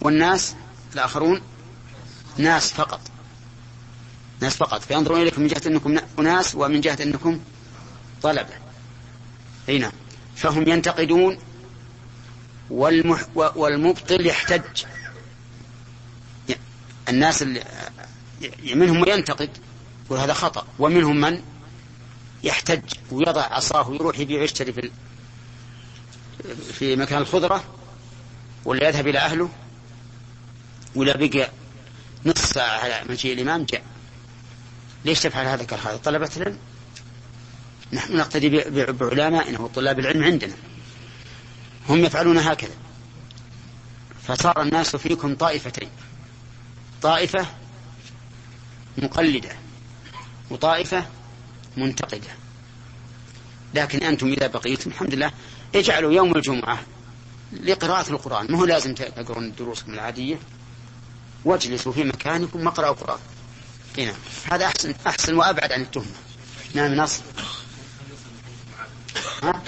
[0.00, 0.54] والناس
[0.94, 1.40] الآخرون
[2.36, 3.00] ناس فقط.
[4.40, 4.82] ناس فقط.
[4.82, 7.40] فينظرون إليكم من جهة أنكم أناس ومن جهة أنكم
[8.22, 8.54] طلبة.
[9.68, 9.92] هنا نعم.
[10.36, 11.38] فهم ينتقدون
[12.70, 14.84] والمح والمبطل يحتج.
[17.08, 17.64] الناس اللي
[18.74, 19.50] منهم من ينتقد
[20.06, 20.66] يقول هذا خطأ.
[20.78, 21.42] ومنهم من
[22.42, 24.90] يحتج ويضع عصاه ويروح يبيع ويشتري في
[26.72, 27.64] في مكان الخضرة
[28.64, 29.48] ولا يذهب إلى أهله
[30.94, 31.50] ولا بقى
[32.26, 33.82] نصف ساعة على مجيء الإمام جاء.
[35.04, 36.58] ليش تفعل هذا؟ هذا طلبة العلم.
[37.92, 38.48] نحن نقتدي
[38.92, 40.54] بعلمائنا وطلاب العلم عندنا.
[41.88, 42.74] هم يفعلون هكذا.
[44.22, 45.88] فصار الناس فيكم طائفتين.
[47.02, 47.46] طائفة
[48.98, 49.56] مقلدة
[50.50, 51.06] وطائفة
[51.78, 52.30] منتقدة.
[53.74, 55.32] لكن أنتم إذا بقيتم الحمد لله
[55.74, 56.80] اجعلوا يوم الجمعة
[57.52, 58.52] لقراءة القرآن.
[58.52, 60.38] ما هو لازم تقرون دروسكم العادية؟
[61.44, 63.18] واجلسوا في مكانكم واقرأوا القرآن.
[63.98, 64.14] هنا
[64.52, 66.06] هذا أحسن أحسن وأبعد عن التهمة.
[66.74, 67.22] نعم نصر
[69.42, 69.62] ها؟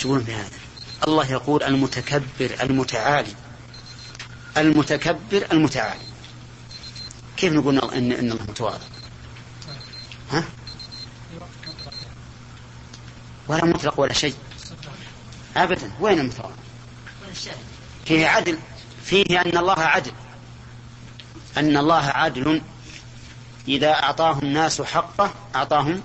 [0.00, 0.61] تقولون في هذا؟
[1.08, 3.34] الله يقول المتكبر المتعالي
[4.56, 6.04] المتكبر المتعالي
[7.36, 8.86] كيف نقول ان ان الله متواضع؟
[10.30, 10.44] ها؟
[13.48, 14.34] ولا مطلق ولا شيء
[15.56, 16.54] ابدا وين المتواضع؟
[18.04, 18.58] فيه عدل
[19.04, 20.12] فيه أن الله عدل
[21.56, 22.62] أن الله عدل
[23.68, 26.02] إذا اعطاه الناس حقه أعطاهم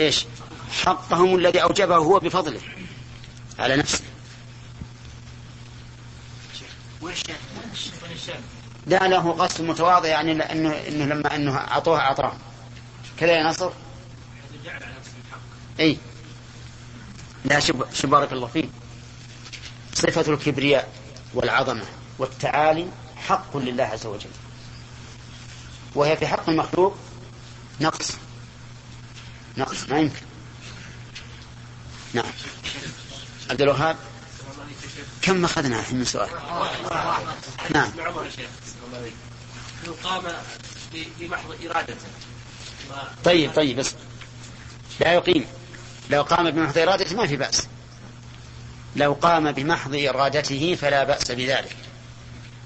[0.00, 0.26] إيش؟
[0.84, 2.60] حقهم الذي أوجبه هو بفضله
[3.58, 4.04] على نفسه
[8.86, 12.32] لا له قصد متواضع يعني انه إنه لما إنه اعطوه أعطاه.
[13.18, 13.70] كذا يا نصر؟
[15.80, 15.98] إي.
[17.44, 18.70] لا شوف بارك الله فيك.
[19.94, 20.92] صفة الكبرياء
[21.34, 21.84] والعظمة
[22.18, 24.30] والتعالي حق لله عز وجل.
[25.94, 26.96] وهي في حق المخلوق
[27.80, 28.10] نقص.
[29.58, 30.22] نقص ما يمكن.
[32.14, 32.32] نعم.
[33.50, 33.96] عبد الوهاب
[35.22, 36.28] كم أخذنا الحين من سؤال
[37.70, 37.92] نعم
[39.86, 40.22] لو قام
[41.20, 42.06] بمحض إرادته.
[43.24, 43.94] طيب طيب بس
[45.00, 45.46] لا يقيم.
[46.10, 47.66] لو قام بمحض إرادته ما في بأس.
[48.96, 51.76] لو قام بمحض إرادته فلا بأس بذلك.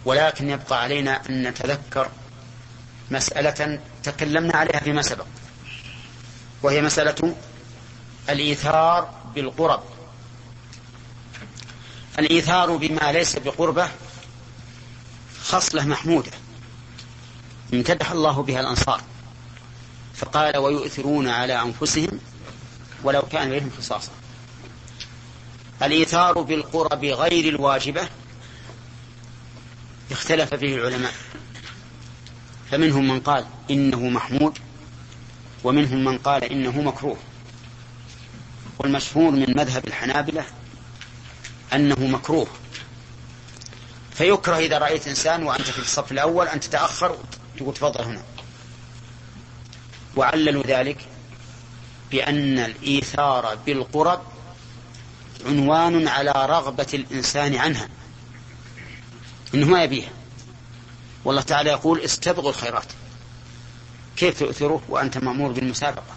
[0.05, 2.09] ولكن يبقى علينا أن نتذكر
[3.11, 5.27] مسألة تكلمنا عليها فيما سبق
[6.63, 7.35] وهي مسألة
[8.29, 9.83] الإيثار بالقرب.
[12.19, 13.89] الإيثار بما ليس بقربة
[15.43, 16.31] خصلة محمودة
[17.75, 19.03] امتدح الله بها الأنصار
[20.15, 22.21] فقال ويؤثرون على أنفسهم
[23.05, 24.11] ولو كان بهم خصاصة.
[25.83, 28.09] الإيثار بالقرب غير الواجبة
[30.11, 31.13] اختلف فيه العلماء
[32.71, 34.59] فمنهم من قال إنه محمود
[35.65, 37.17] ومنهم من قال إنه مكروه.
[38.79, 40.45] والمشهور من مذهب الحنابلة
[41.75, 42.47] أنه مكروه.
[44.13, 47.17] فيكره إذا رأيت إنسان وأنت في الصف الأول أن تتأخر
[47.57, 48.23] تقول تفضل هنا.
[50.17, 50.99] وعللوا ذلك
[52.11, 54.23] بأن الإيثار بالقرب
[55.47, 57.89] عنوان على رغبة الإنسان عنها.
[59.55, 60.11] إنه ما يبيها.
[61.25, 62.87] والله تعالى يقول استبغوا الخيرات.
[64.17, 66.15] كيف تؤثره وأنت مأمور بالمسابقة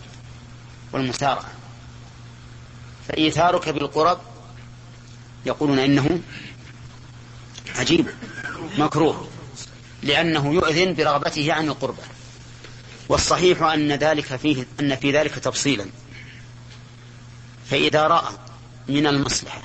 [0.93, 1.51] والمسارعة
[3.07, 4.19] فإيثارك بالقرب
[5.45, 6.19] يقولون إنه
[7.75, 8.07] عجيب
[8.77, 9.27] مكروه
[10.03, 12.03] لأنه يؤذن برغبته عن القربة.
[13.09, 15.85] والصحيح أن ذلك فيه أن في ذلك تفصيلا.
[17.69, 18.33] فإذا رأى
[18.89, 19.61] من المصلحة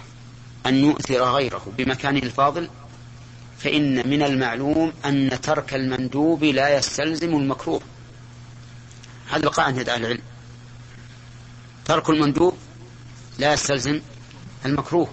[0.66, 2.68] أن يؤثر غيره بمكانه الفاضل
[3.58, 7.80] فإن من المعلوم أن ترك المندوب لا يستلزم المكروه.
[9.30, 10.22] هذا بقاء عند أهل العلم.
[11.84, 12.56] ترك المندوب
[13.38, 14.00] لا يستلزم
[14.66, 15.08] المكروه.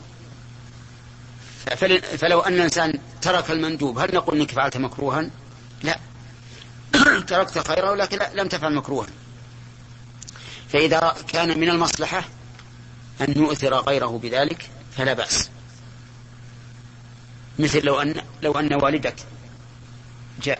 [2.17, 5.29] فلو أن الإنسان ترك المندوب هل نقول إنك فعلت مكروها؟
[5.83, 5.99] لا.
[7.27, 9.07] تركت خيرا ولكن لم تفعل مكروها.
[10.69, 12.23] فإذا كان من المصلحة
[13.21, 15.49] أن يؤثر غيره بذلك فلا بأس.
[17.59, 19.15] مثل لو أن لو أن والدك
[20.43, 20.59] جاء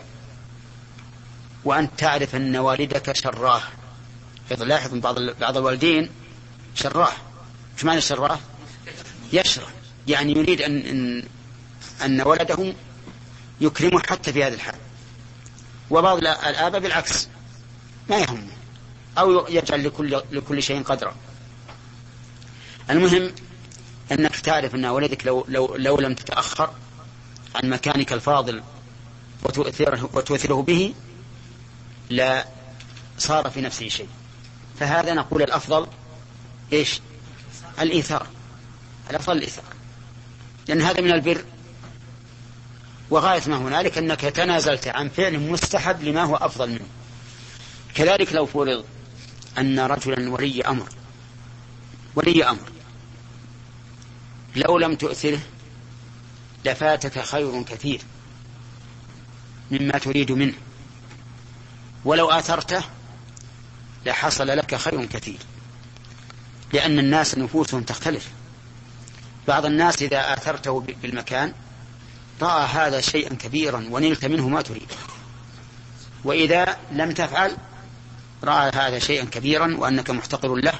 [1.64, 3.62] وأنت تعرف أن والدك شراه.
[4.50, 6.10] لاحظ بعض بعض الوالدين
[6.74, 7.12] شراه.
[7.76, 8.38] إيش معنى شراه؟
[9.32, 9.83] يشرح.
[10.08, 11.22] يعني يريد أن
[12.04, 12.74] أن, ولده
[13.60, 14.74] يكرمه حتى في هذا الحال.
[15.90, 17.28] وبعض الآباء بالعكس
[18.10, 18.52] ما يهمه
[19.18, 21.14] أو يجعل لكل لكل شيء قدرا.
[22.90, 23.32] المهم
[24.12, 26.70] أنك تعرف أن ولدك لو لو لو لم تتأخر
[27.54, 28.62] عن مكانك الفاضل
[29.42, 30.94] وتؤثره وتؤثره به
[32.10, 32.46] لا
[33.18, 34.08] صار في نفسه شيء.
[34.80, 35.86] فهذا نقول الأفضل
[36.72, 37.00] إيش؟
[37.80, 38.26] الإيثار.
[39.10, 39.73] الأفضل الإيثار.
[40.68, 41.44] لأن هذا من البر.
[43.10, 46.86] وغاية ما هنالك أنك تنازلت عن فعل مستحب لما هو أفضل منه.
[47.94, 48.84] كذلك لو فرض
[49.58, 50.88] أن رجلا ولي أمر
[52.14, 52.72] ولي أمر
[54.56, 55.40] لو لم تؤثره
[56.64, 58.00] لفاتك خير كثير
[59.70, 60.54] مما تريد منه.
[62.04, 62.84] ولو آثرته
[64.06, 65.38] لحصل لك خير كثير
[66.72, 68.30] لأن الناس نفوسهم تختلف.
[69.48, 71.52] بعض الناس إذا آثرته بالمكان
[72.42, 74.92] رأى هذا شيئا كبيرا ونلت منه ما تريد.
[76.24, 77.56] وإذا لم تفعل
[78.44, 80.72] رأى هذا شيئا كبيرا وأنك محتقر له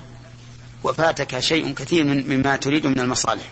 [0.85, 3.51] وفاتك شيء كثير مما تريد من المصالح.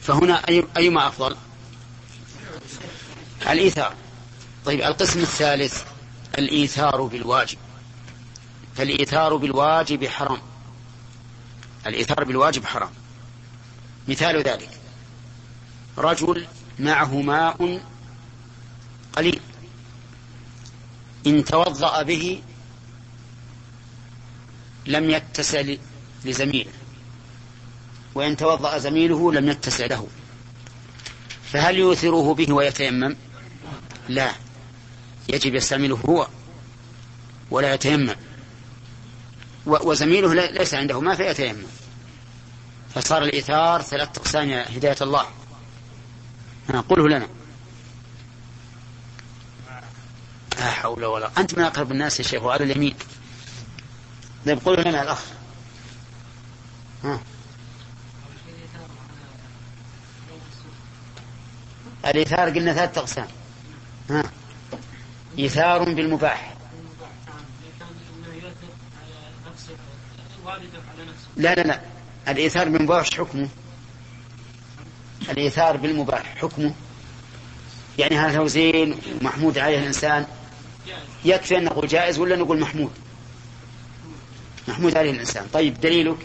[0.00, 1.36] فهنا أي أيما أفضل؟
[3.42, 3.94] الإيثار.
[4.64, 5.82] طيب القسم الثالث
[6.38, 7.58] الإيثار بالواجب.
[8.76, 10.38] فالإيثار بالواجب حرام.
[11.86, 12.90] الإيثار بالواجب حرام.
[14.08, 14.70] مثال ذلك.
[15.98, 16.46] رجل
[16.78, 17.80] معه ماء
[19.12, 19.40] قليل.
[21.26, 22.42] إن توضأ به
[24.86, 25.74] لم يتسع
[26.24, 26.72] لزميله
[28.14, 30.08] وإن توضأ زميله لم يتسع له.
[31.52, 33.16] فهل يؤثره به ويتيمم؟
[34.08, 34.32] لا.
[35.28, 36.28] يجب يستعمله هو
[37.50, 38.16] ولا يتيمم.
[39.66, 41.66] وزميله ليس عنده ما فيتيمم.
[42.96, 45.26] فصار الإيثار ثلاث أقسام هداية الله.
[46.88, 47.28] قله لنا.
[50.58, 52.94] لا حول ولا أنت من أقرب الناس يا شيخ وعلى اليمين.
[54.46, 55.24] طيب قله لنا الأخ.
[57.04, 57.20] ها.
[62.06, 63.28] الإيثار قلنا ثلاثة أقسام.
[64.10, 64.22] ها.
[65.38, 66.56] إيثار بالمباح.
[71.36, 71.95] لا لا لا.
[72.28, 73.48] الإيثار بالمباح حكمه.
[75.28, 76.74] الإيثار بالمباح حكمه.
[77.98, 80.26] يعني هذا هو زين محمود عليه الإنسان.
[81.24, 82.90] يكفي أن نقول جائز ولا نقول محمود؟
[84.68, 85.46] محمود عليه الإنسان.
[85.52, 86.18] طيب دليلك؟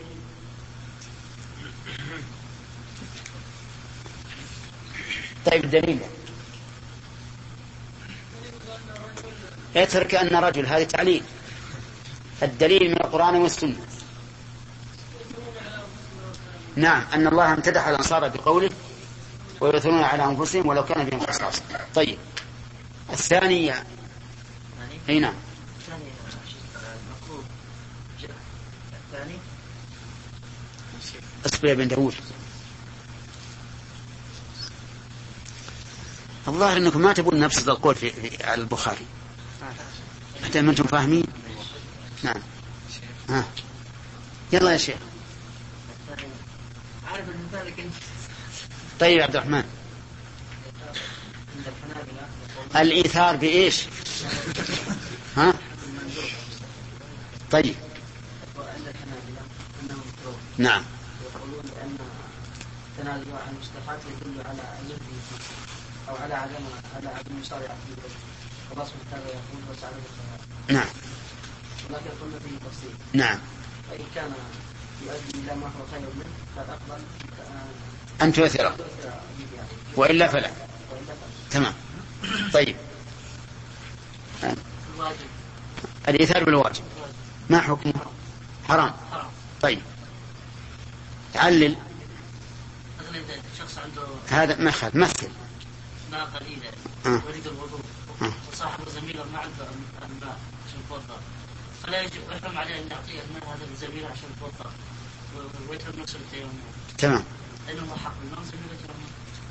[5.45, 5.99] طيب الدليل
[9.75, 11.23] اترك أن رجل هذا تعليل.
[12.43, 13.75] الدليل من القرآن والسنة.
[16.81, 18.69] نعم أن الله امتدح الأنصار بقوله
[19.61, 21.61] ويؤثرون على أنفسهم ولو كان بهم خصاصة.
[21.95, 22.17] طيب
[23.09, 23.83] الثانية.
[25.09, 25.33] أي نعم.
[31.45, 32.13] اصبر يا بن داود
[36.47, 39.05] الظاهر إنكم ما تبون نفس القول في, في على البخاري.
[40.43, 41.25] حتى ما أنتم فاهمين.
[42.23, 42.41] نعم.
[43.29, 43.45] ها.
[44.53, 45.10] يلا يا شيخ.
[48.99, 49.63] طيب يا عبد الرحمن.
[52.75, 53.85] الإيثار بإيش؟
[55.37, 55.53] ها؟
[57.51, 57.75] طيب.
[60.57, 60.83] نعم.
[61.35, 61.97] يقولون بأن
[62.97, 64.61] تنازل عن المصلحات يدل على
[66.09, 69.91] أو على عدم على عدم المسارعة في الله سبحانه وتعالى يقول وسعى
[70.67, 70.87] نعم.
[71.89, 72.95] ولكن قلنا فيه تفصيل.
[73.13, 73.39] نعم.
[73.89, 74.33] فإن كان
[75.07, 76.99] ما
[78.21, 78.75] أن تؤثره
[79.95, 80.51] وإلا فلا.
[81.51, 81.73] تمام.
[82.53, 82.75] طيب.
[86.07, 86.83] الإيثار بالواجب.
[87.49, 87.93] ما حكمه
[88.67, 88.93] حرام.
[89.61, 89.81] طيب.
[91.35, 91.75] علل
[94.29, 95.29] هذا مثل مثل.
[96.11, 96.71] ماء قليلة
[97.05, 97.21] آه.
[97.29, 97.79] يريد الوضوء.
[98.53, 99.65] وصاحب زميله ما عنده
[100.05, 100.37] الماء
[100.67, 101.17] عشان يتوضا
[101.83, 104.71] فلا يجب يحرم عليه ان يعطيه الماء هذا الزميل عشان يتوضا
[106.97, 107.23] تمام.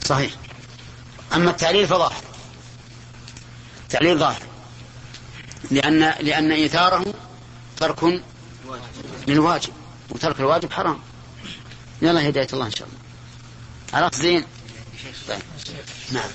[0.05, 0.33] صحيح.
[1.35, 2.23] أما التعليل فظاهر.
[3.83, 4.43] التعليل ظاهر.
[5.71, 7.15] لأن لأن إيثاره
[7.77, 8.23] ترك
[9.29, 9.73] للواجب.
[10.11, 11.01] وترك الواجب حرام.
[12.03, 13.01] يلا هداية الله إن شاء الله.
[13.93, 14.45] عرفت زين.
[15.29, 15.43] طيب.
[16.13, 16.31] نعم.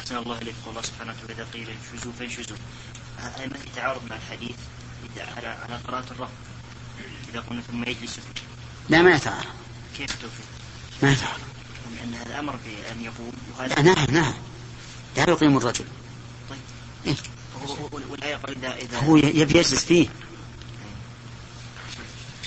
[0.00, 0.54] أحسن الله إليك.
[0.66, 2.56] والله سبحانه وتعالى إذا قيل انشزوا فانشزوا.
[3.24, 4.56] ما في تعارض مع الحديث
[5.36, 6.28] على على قراءة الرب
[7.30, 8.18] إذا قلنا ثم يجلس
[8.88, 9.46] لا ما يتعارض.
[9.96, 10.46] كيف التوفيق؟
[11.02, 11.40] ما يتعارض.
[11.96, 14.34] لأن هذا أمر بأن يقوم وهذا لا نعم نعم
[15.16, 15.84] لا يقيم الرجل.
[16.50, 16.58] طيب.
[17.06, 17.14] إيه؟
[18.10, 20.08] والآية قال إذا إذا هو يبي يجلس فيه.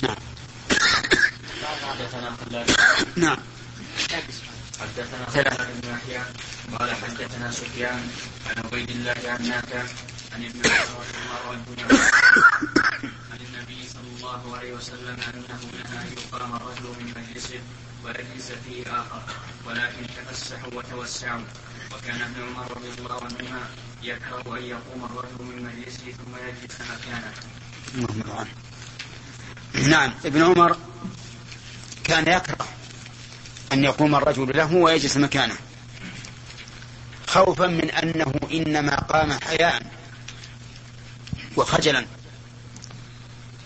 [0.03, 0.15] نعم.
[3.15, 3.37] نعم.
[4.79, 5.33] حدثنا ثلاث.
[5.33, 6.21] خلاد بن يحيى
[6.79, 8.09] قال حدثنا سفيان
[8.47, 9.83] عن عبيد الله عن نافع
[10.33, 11.05] عن ابن عمر
[11.51, 12.16] رضي الله عنهما
[13.03, 17.59] عن النبي صلى الله عليه وسلم أنه نهى أن يقام الرجل من مجلسه
[18.05, 19.21] ويجلس فيه آخر
[19.65, 21.41] ولكن تفسحوا وتوسعوا.
[21.93, 23.61] وكان ابن عمر رضي الله عنهما
[24.03, 27.33] يكره أن يقوم الرجل من مجلسه ثم يجلس مكانه.
[27.95, 28.47] اللهم.
[29.89, 30.77] نعم ابن عمر
[32.03, 32.67] كان يكره
[33.73, 35.55] أن يقوم الرجل له ويجلس مكانه.
[37.27, 39.91] خوفا من أنه إنما قام حياء
[41.57, 42.05] وخجلا.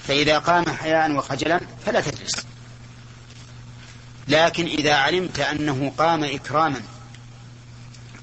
[0.08, 2.46] فإذا قام حياء وخجلا فلا تجلس.
[4.28, 6.82] لكن إذا علمت أنه قام إكراما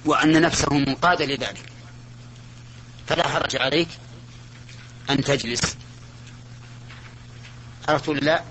[0.05, 1.63] وأن نفسه منقادة لذلك
[3.07, 3.89] فلا حرج عليك
[5.11, 5.77] أن تجلس.
[7.89, 8.43] عرفت لا؟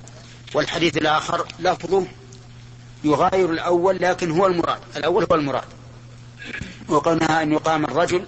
[0.53, 2.07] والحديث الآخر لفظه
[3.03, 5.67] يغاير الأول لكن هو المراد الأول هو المراد.
[6.88, 8.28] وقلنا أن يقام الرجل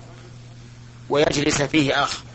[1.10, 2.29] ويجلس فيه آخر.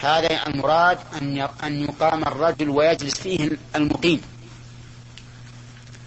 [0.00, 4.20] هذا المراد أن أن يقام الرجل ويجلس فيه المقيم.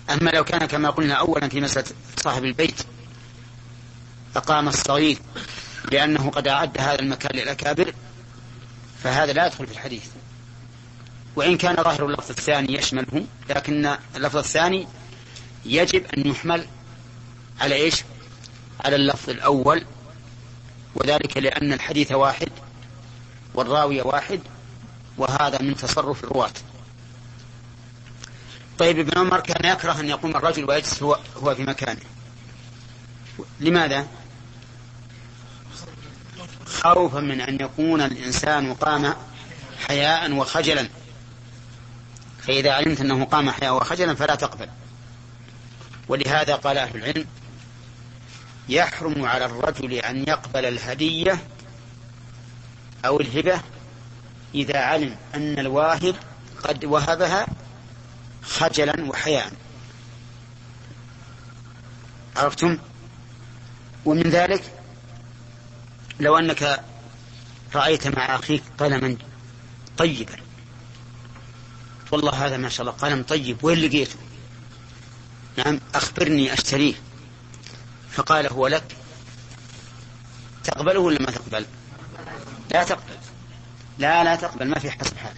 [0.09, 1.85] أما لو كان كما قلنا أولا في مسألة
[2.17, 2.81] صاحب البيت
[4.35, 5.17] أقام الصغير
[5.91, 7.93] لأنه قد أعد هذا المكان للأكابر
[9.03, 10.05] فهذا لا يدخل في الحديث.
[11.35, 14.87] وإن كان ظاهر اللفظ الثاني يشمله لكن اللفظ الثاني
[15.65, 16.65] يجب أن يحمل
[17.61, 18.03] على إيش؟
[18.85, 19.85] على اللفظ الأول
[20.95, 22.49] وذلك لأن الحديث واحد
[23.53, 24.39] والراوي واحد
[25.17, 26.51] وهذا من تصرف الرواة.
[28.79, 32.01] طيب ابن عمر كان يكره أن يقوم الرجل ويجلس هو, هو في مكانه.
[33.59, 34.07] لماذا؟
[36.65, 39.13] خوفا من أن يكون الإنسان قام
[39.87, 40.89] حياء وخجلا.
[42.41, 44.69] فإذا علمت أنه قام حياء وخجلا فلا تقبل.
[46.07, 47.25] ولهذا قال أهل العلم
[48.69, 51.39] يحرم على الرجل أن يقبل الهدية
[53.05, 53.61] أو الهبة
[54.55, 56.15] إذا علم أن الواهب
[56.63, 57.47] قد وهبها
[58.43, 59.51] خجلا وحياء.
[62.35, 62.77] عرفتم؟
[64.05, 64.73] ومن ذلك
[66.19, 66.83] لو أنك
[67.75, 69.17] رأيت مع أخيك قلما
[69.97, 70.35] طيبا.
[72.11, 74.15] والله هذا ما شاء الله قلم طيب وين لقيته؟
[75.57, 76.93] نعم أخبرني أشتريه.
[78.11, 78.95] فقال هو لك
[80.63, 81.65] تقبله ولا ما تقبل؟
[82.71, 83.13] لا تقبل.
[83.97, 85.33] لا لا تقبل ما في حسب حال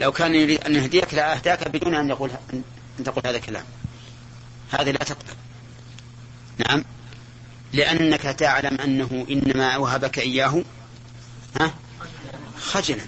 [0.00, 2.30] لو كان يريد أن يهديك لأهداك بدون أن يقول
[2.98, 3.64] أن تقول هذا الكلام
[4.70, 5.34] هذه لا تقبل.
[6.58, 6.84] نعم.
[7.72, 10.62] لأنك تعلم أنه إنما وهبك إياه
[11.60, 11.74] ها؟
[12.60, 13.02] خجلا.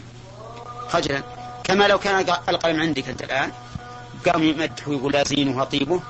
[0.88, 1.22] خجلا.
[1.64, 3.52] كما لو كان القلم عندك أنت الآن
[4.26, 6.02] قام يمدح ويقول زينه وطيبه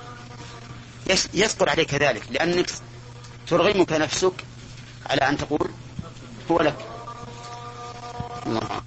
[1.34, 2.70] يثقل عليك ذلك لأنك
[3.46, 4.32] ترغمك نفسك
[5.06, 5.70] على أن تقول
[6.50, 6.93] هو لك.
[8.46, 8.82] الله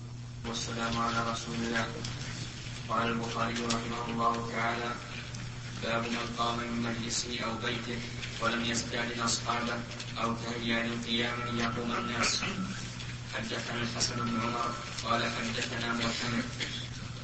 [0.46, 1.86] والسلام على رسول الله.
[2.90, 4.92] قال البخاري رحمه الله تعالى
[5.84, 8.00] باب من قام من مجلسه أو بيته
[8.42, 9.78] ولم يستأذن أصحابه
[10.22, 12.42] أو تهيأ للقيام ليقوم الناس.
[13.34, 14.70] حدثنا الحسن بن عمر
[15.06, 16.46] قال حدثنا معتمر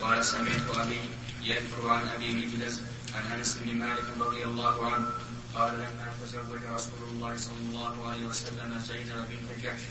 [0.02, 1.02] قال سمعت أبي
[1.42, 2.82] يذكر عن أبي مجلس
[3.16, 5.08] عن أنس بن مالك رضي الله عنه
[5.56, 9.82] قال لما تزوج رسول الله صلى الله عليه وسلم زينب بنت جحش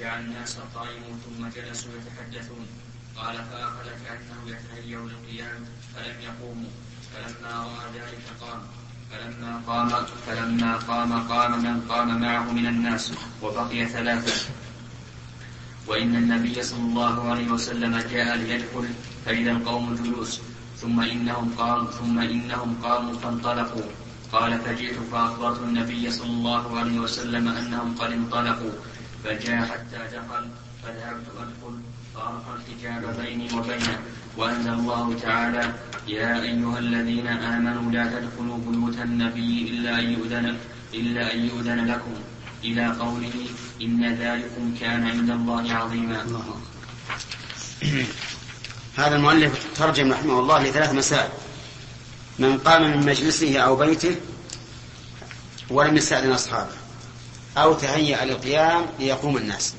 [0.00, 2.66] جعل الناس قائموا ثم جلسوا يتحدثون.
[3.16, 5.64] قال فأخذ كأنه يتهيأ للقيام
[5.94, 6.70] فلم يقوموا.
[7.14, 8.60] فلما رأى ذلك قام.
[9.10, 9.88] فلما قام
[10.26, 14.50] فلما قام قام من قام معه من الناس وبقي ثلاثة.
[15.86, 18.88] وإن النبي صلى الله عليه وسلم جاء ليدخل
[19.26, 20.40] فإذا القوم جلوس.
[20.80, 23.88] ثم إنهم قاموا ثم إنهم قاموا فانطلقوا.
[24.32, 28.72] قال فجئت فأخبرت النبي صلى الله عليه وسلم أنهم قد انطلقوا.
[29.24, 30.44] فجاء حتى دخل
[30.82, 31.74] فذهبت أدخل
[32.14, 33.98] فأرقى الحجاب بيني وبينه
[34.36, 35.72] وأنزل الله تعالى
[36.08, 40.56] يا أيها الذين آمنوا لا تدخلوا بيوت النبي إلا أن يؤذن
[40.94, 42.14] إلا أن يؤذن لكم
[42.64, 43.36] إلى قوله
[43.82, 46.60] إن ذلكم كان عند الله عظيما الله.
[49.00, 51.30] هذا المؤلف ترجم رحمه الله لثلاث مسائل
[52.38, 54.16] من قام من مجلسه أو بيته
[55.70, 56.83] ولم يستأذن أصحابه
[57.56, 59.74] أو تهيأ للقيام ليقوم الناس.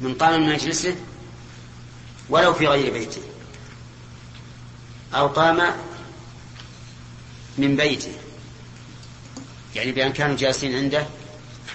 [0.00, 0.96] من قام من مجلسه
[2.28, 3.22] ولو في غير بيته.
[5.14, 5.74] أو قام
[7.58, 8.12] من بيته.
[9.74, 11.06] يعني بأن كانوا جالسين عنده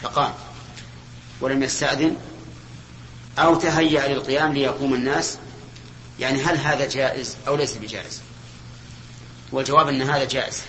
[0.02, 0.34] فقام.
[1.42, 2.18] ولم يستأذن.
[3.40, 5.38] أو تهيأ للقيام ليقوم الناس.
[6.20, 8.22] يعني هل هذا جائز أو ليس بجائز؟
[9.52, 10.62] والجواب أن هذا جائز.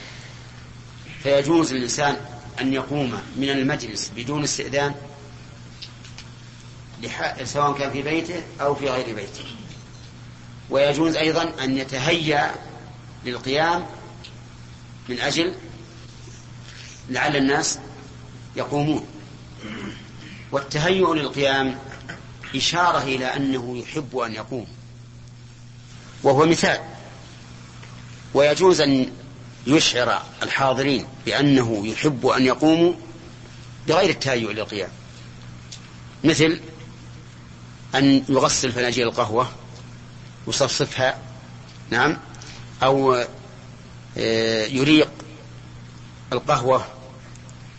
[1.22, 4.94] فيجوز للإنسان أن يقوم من المجلس بدون استئذان
[7.44, 9.44] سواء كان في بيته أو في غير بيته.
[10.70, 12.55] ويجوز أيضا أن يتهيأ
[13.24, 13.86] للقيام
[15.09, 15.55] من أجل
[17.09, 17.78] لعل الناس
[18.57, 19.07] يقومون.
[20.52, 21.78] والتهيؤ للقيام
[22.55, 24.66] إشارة إلى أنه يحب أن يقوم.
[26.22, 26.80] وهو مثال.
[28.34, 29.12] ويجوز أن
[29.66, 32.92] يشعر الحاضرين بأنه يحب أن يقوموا
[33.88, 34.90] بغير التهيؤ للقيام.
[36.24, 36.60] مثل
[37.94, 39.48] أن يغسل فناجيل القهوة
[40.48, 41.18] يصفصفها
[41.90, 42.16] نعم
[42.82, 43.24] أو
[44.18, 45.10] آه، يريق
[46.32, 46.86] القهوة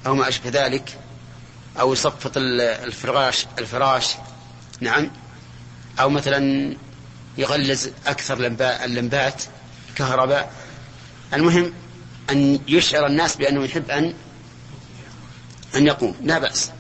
[0.08, 0.98] أو ما أشبه ذلك
[1.80, 4.16] أو يصفط الفراش الفراش
[4.82, 5.12] نعم
[6.00, 6.76] أو مثلا
[7.38, 8.38] يغلز أكثر
[8.86, 9.44] اللمبات
[9.96, 10.52] كهرباء.
[11.36, 11.74] المهم
[12.30, 14.14] أن يشعر الناس بأنه يحب أن
[15.76, 16.16] أن يقوم.
[16.22, 16.72] لا بأس.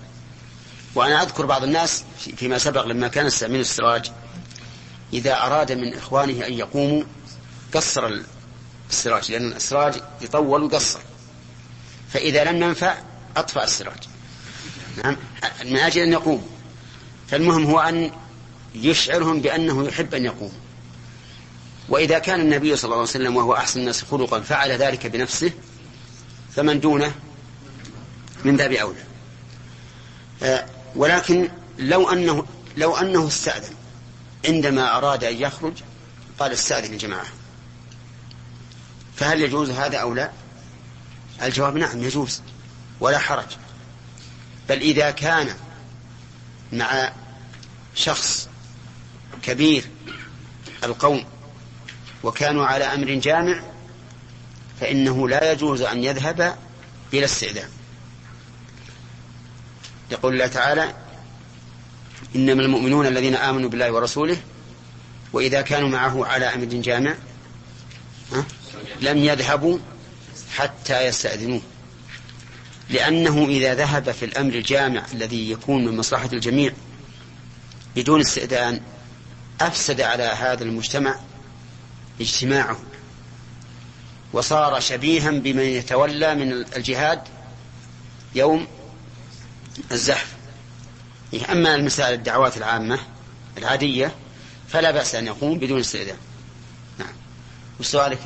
[0.95, 2.03] وأنا أذكر بعض الناس
[2.37, 4.11] فيما سبق لما كان يستعمل السراج
[5.13, 7.03] إذا أراد من إخوانه أن يقوموا
[7.73, 8.19] قصر
[8.89, 10.99] السراج لأن السراج يطول ويقصر
[12.09, 12.97] فإذا لم ينفع
[13.37, 14.03] أطفأ السراج.
[15.03, 15.17] نعم؟
[15.65, 16.47] من أجل أن يقوم.
[17.27, 18.11] فالمهم هو أن
[18.75, 20.51] يشعرهم بأنه يحب أن يقوم.
[21.89, 25.51] وإذا كان النبي صلى الله عليه وسلم وهو أحسن الناس خلقا فعل ذلك بنفسه
[26.55, 27.15] فمن دونه؟
[28.45, 29.03] من باب أولى.
[30.43, 30.65] آه،
[30.95, 32.45] ولكن لو أنه
[32.77, 33.75] لو أنه استأذن
[34.47, 35.73] عندما أراد أن يخرج
[36.39, 37.25] قال استأذن الجماعة.
[39.15, 40.31] فهل يجوز هذا أو لا؟
[41.41, 42.41] الجواب نعم يجوز
[42.99, 43.57] ولا حرج.
[44.69, 45.55] بل إذا كان
[46.73, 47.11] مع
[47.95, 48.49] شخص
[49.43, 49.85] كبير
[50.83, 51.25] القوم
[52.25, 53.59] وكانوا على أمر جامع
[54.79, 56.55] فإنه لا يجوز أن يذهب
[57.11, 57.69] بلا استئذان.
[60.11, 60.93] يقول الله تعالى
[62.35, 64.37] إنما المؤمنون الذين آمنوا بالله ورسوله
[65.33, 67.15] وإذا كانوا معه على أمر جامع
[69.01, 69.79] لم يذهبوا
[70.55, 71.61] حتى يستأذنوه.
[72.89, 76.73] لأنه إذا ذهب في الأمر الجامع الذي يكون من مصلحة الجميع
[77.95, 78.81] بدون استئذان
[79.61, 81.15] أفسد على هذا المجتمع
[82.21, 82.79] اجتماعه
[84.33, 87.21] وصار شبيها بمن يتولى من الجهاد
[88.35, 88.67] يوم
[89.91, 90.35] الزحف.
[91.51, 92.99] أما المسائل الدعوات العامة
[93.57, 94.15] العادية
[94.67, 96.17] فلا بأس أن يقوم بدون استئذان.
[96.99, 97.13] نعم.
[97.79, 98.19] وسؤالك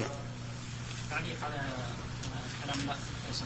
[1.09, 1.61] تعليق على
[2.63, 3.45] كلام الأخ فيصل.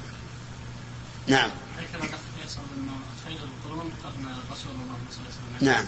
[1.27, 1.49] نعم.
[1.77, 2.61] ذكر الأخ فيصل
[3.25, 5.85] خير القرون قرن رسول الله صلى الله عليه وسلم؟ نعم.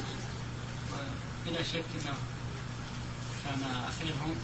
[1.46, 2.14] بلا شك إنه
[3.46, 4.36] كان اخرهم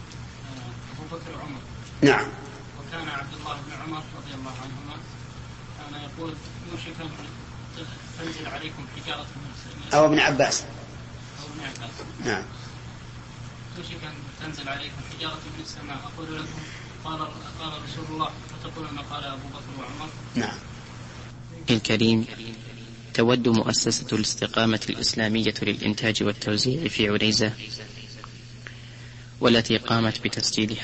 [0.47, 1.61] آه، أبو بكر وعمر
[2.01, 2.27] نعم.
[2.79, 4.95] وكان عبد الله بن عمر رضي الله عنهما
[5.77, 6.33] كان يقول
[6.71, 7.09] يوشك أن
[8.19, 9.99] تنزل عليكم حجارة من السماء.
[10.01, 10.63] أو ابن عباس.
[11.41, 11.95] أو ابن عباس.
[12.25, 12.43] نعم.
[13.77, 14.13] يوشك أن
[14.45, 16.11] تنزل عليكم حجارة من السماء.
[16.13, 16.61] أقول لكم
[17.03, 17.19] قال
[17.59, 20.57] قال رسول الله فتقولون قال أبو بكر وعمر؟ نعم.
[21.69, 22.25] الكريم
[23.13, 27.53] تود مؤسسة الاستقامة الإسلامية للإنتاج والتوزيع في عنيزة
[29.41, 30.77] والتي قامت بتسجيل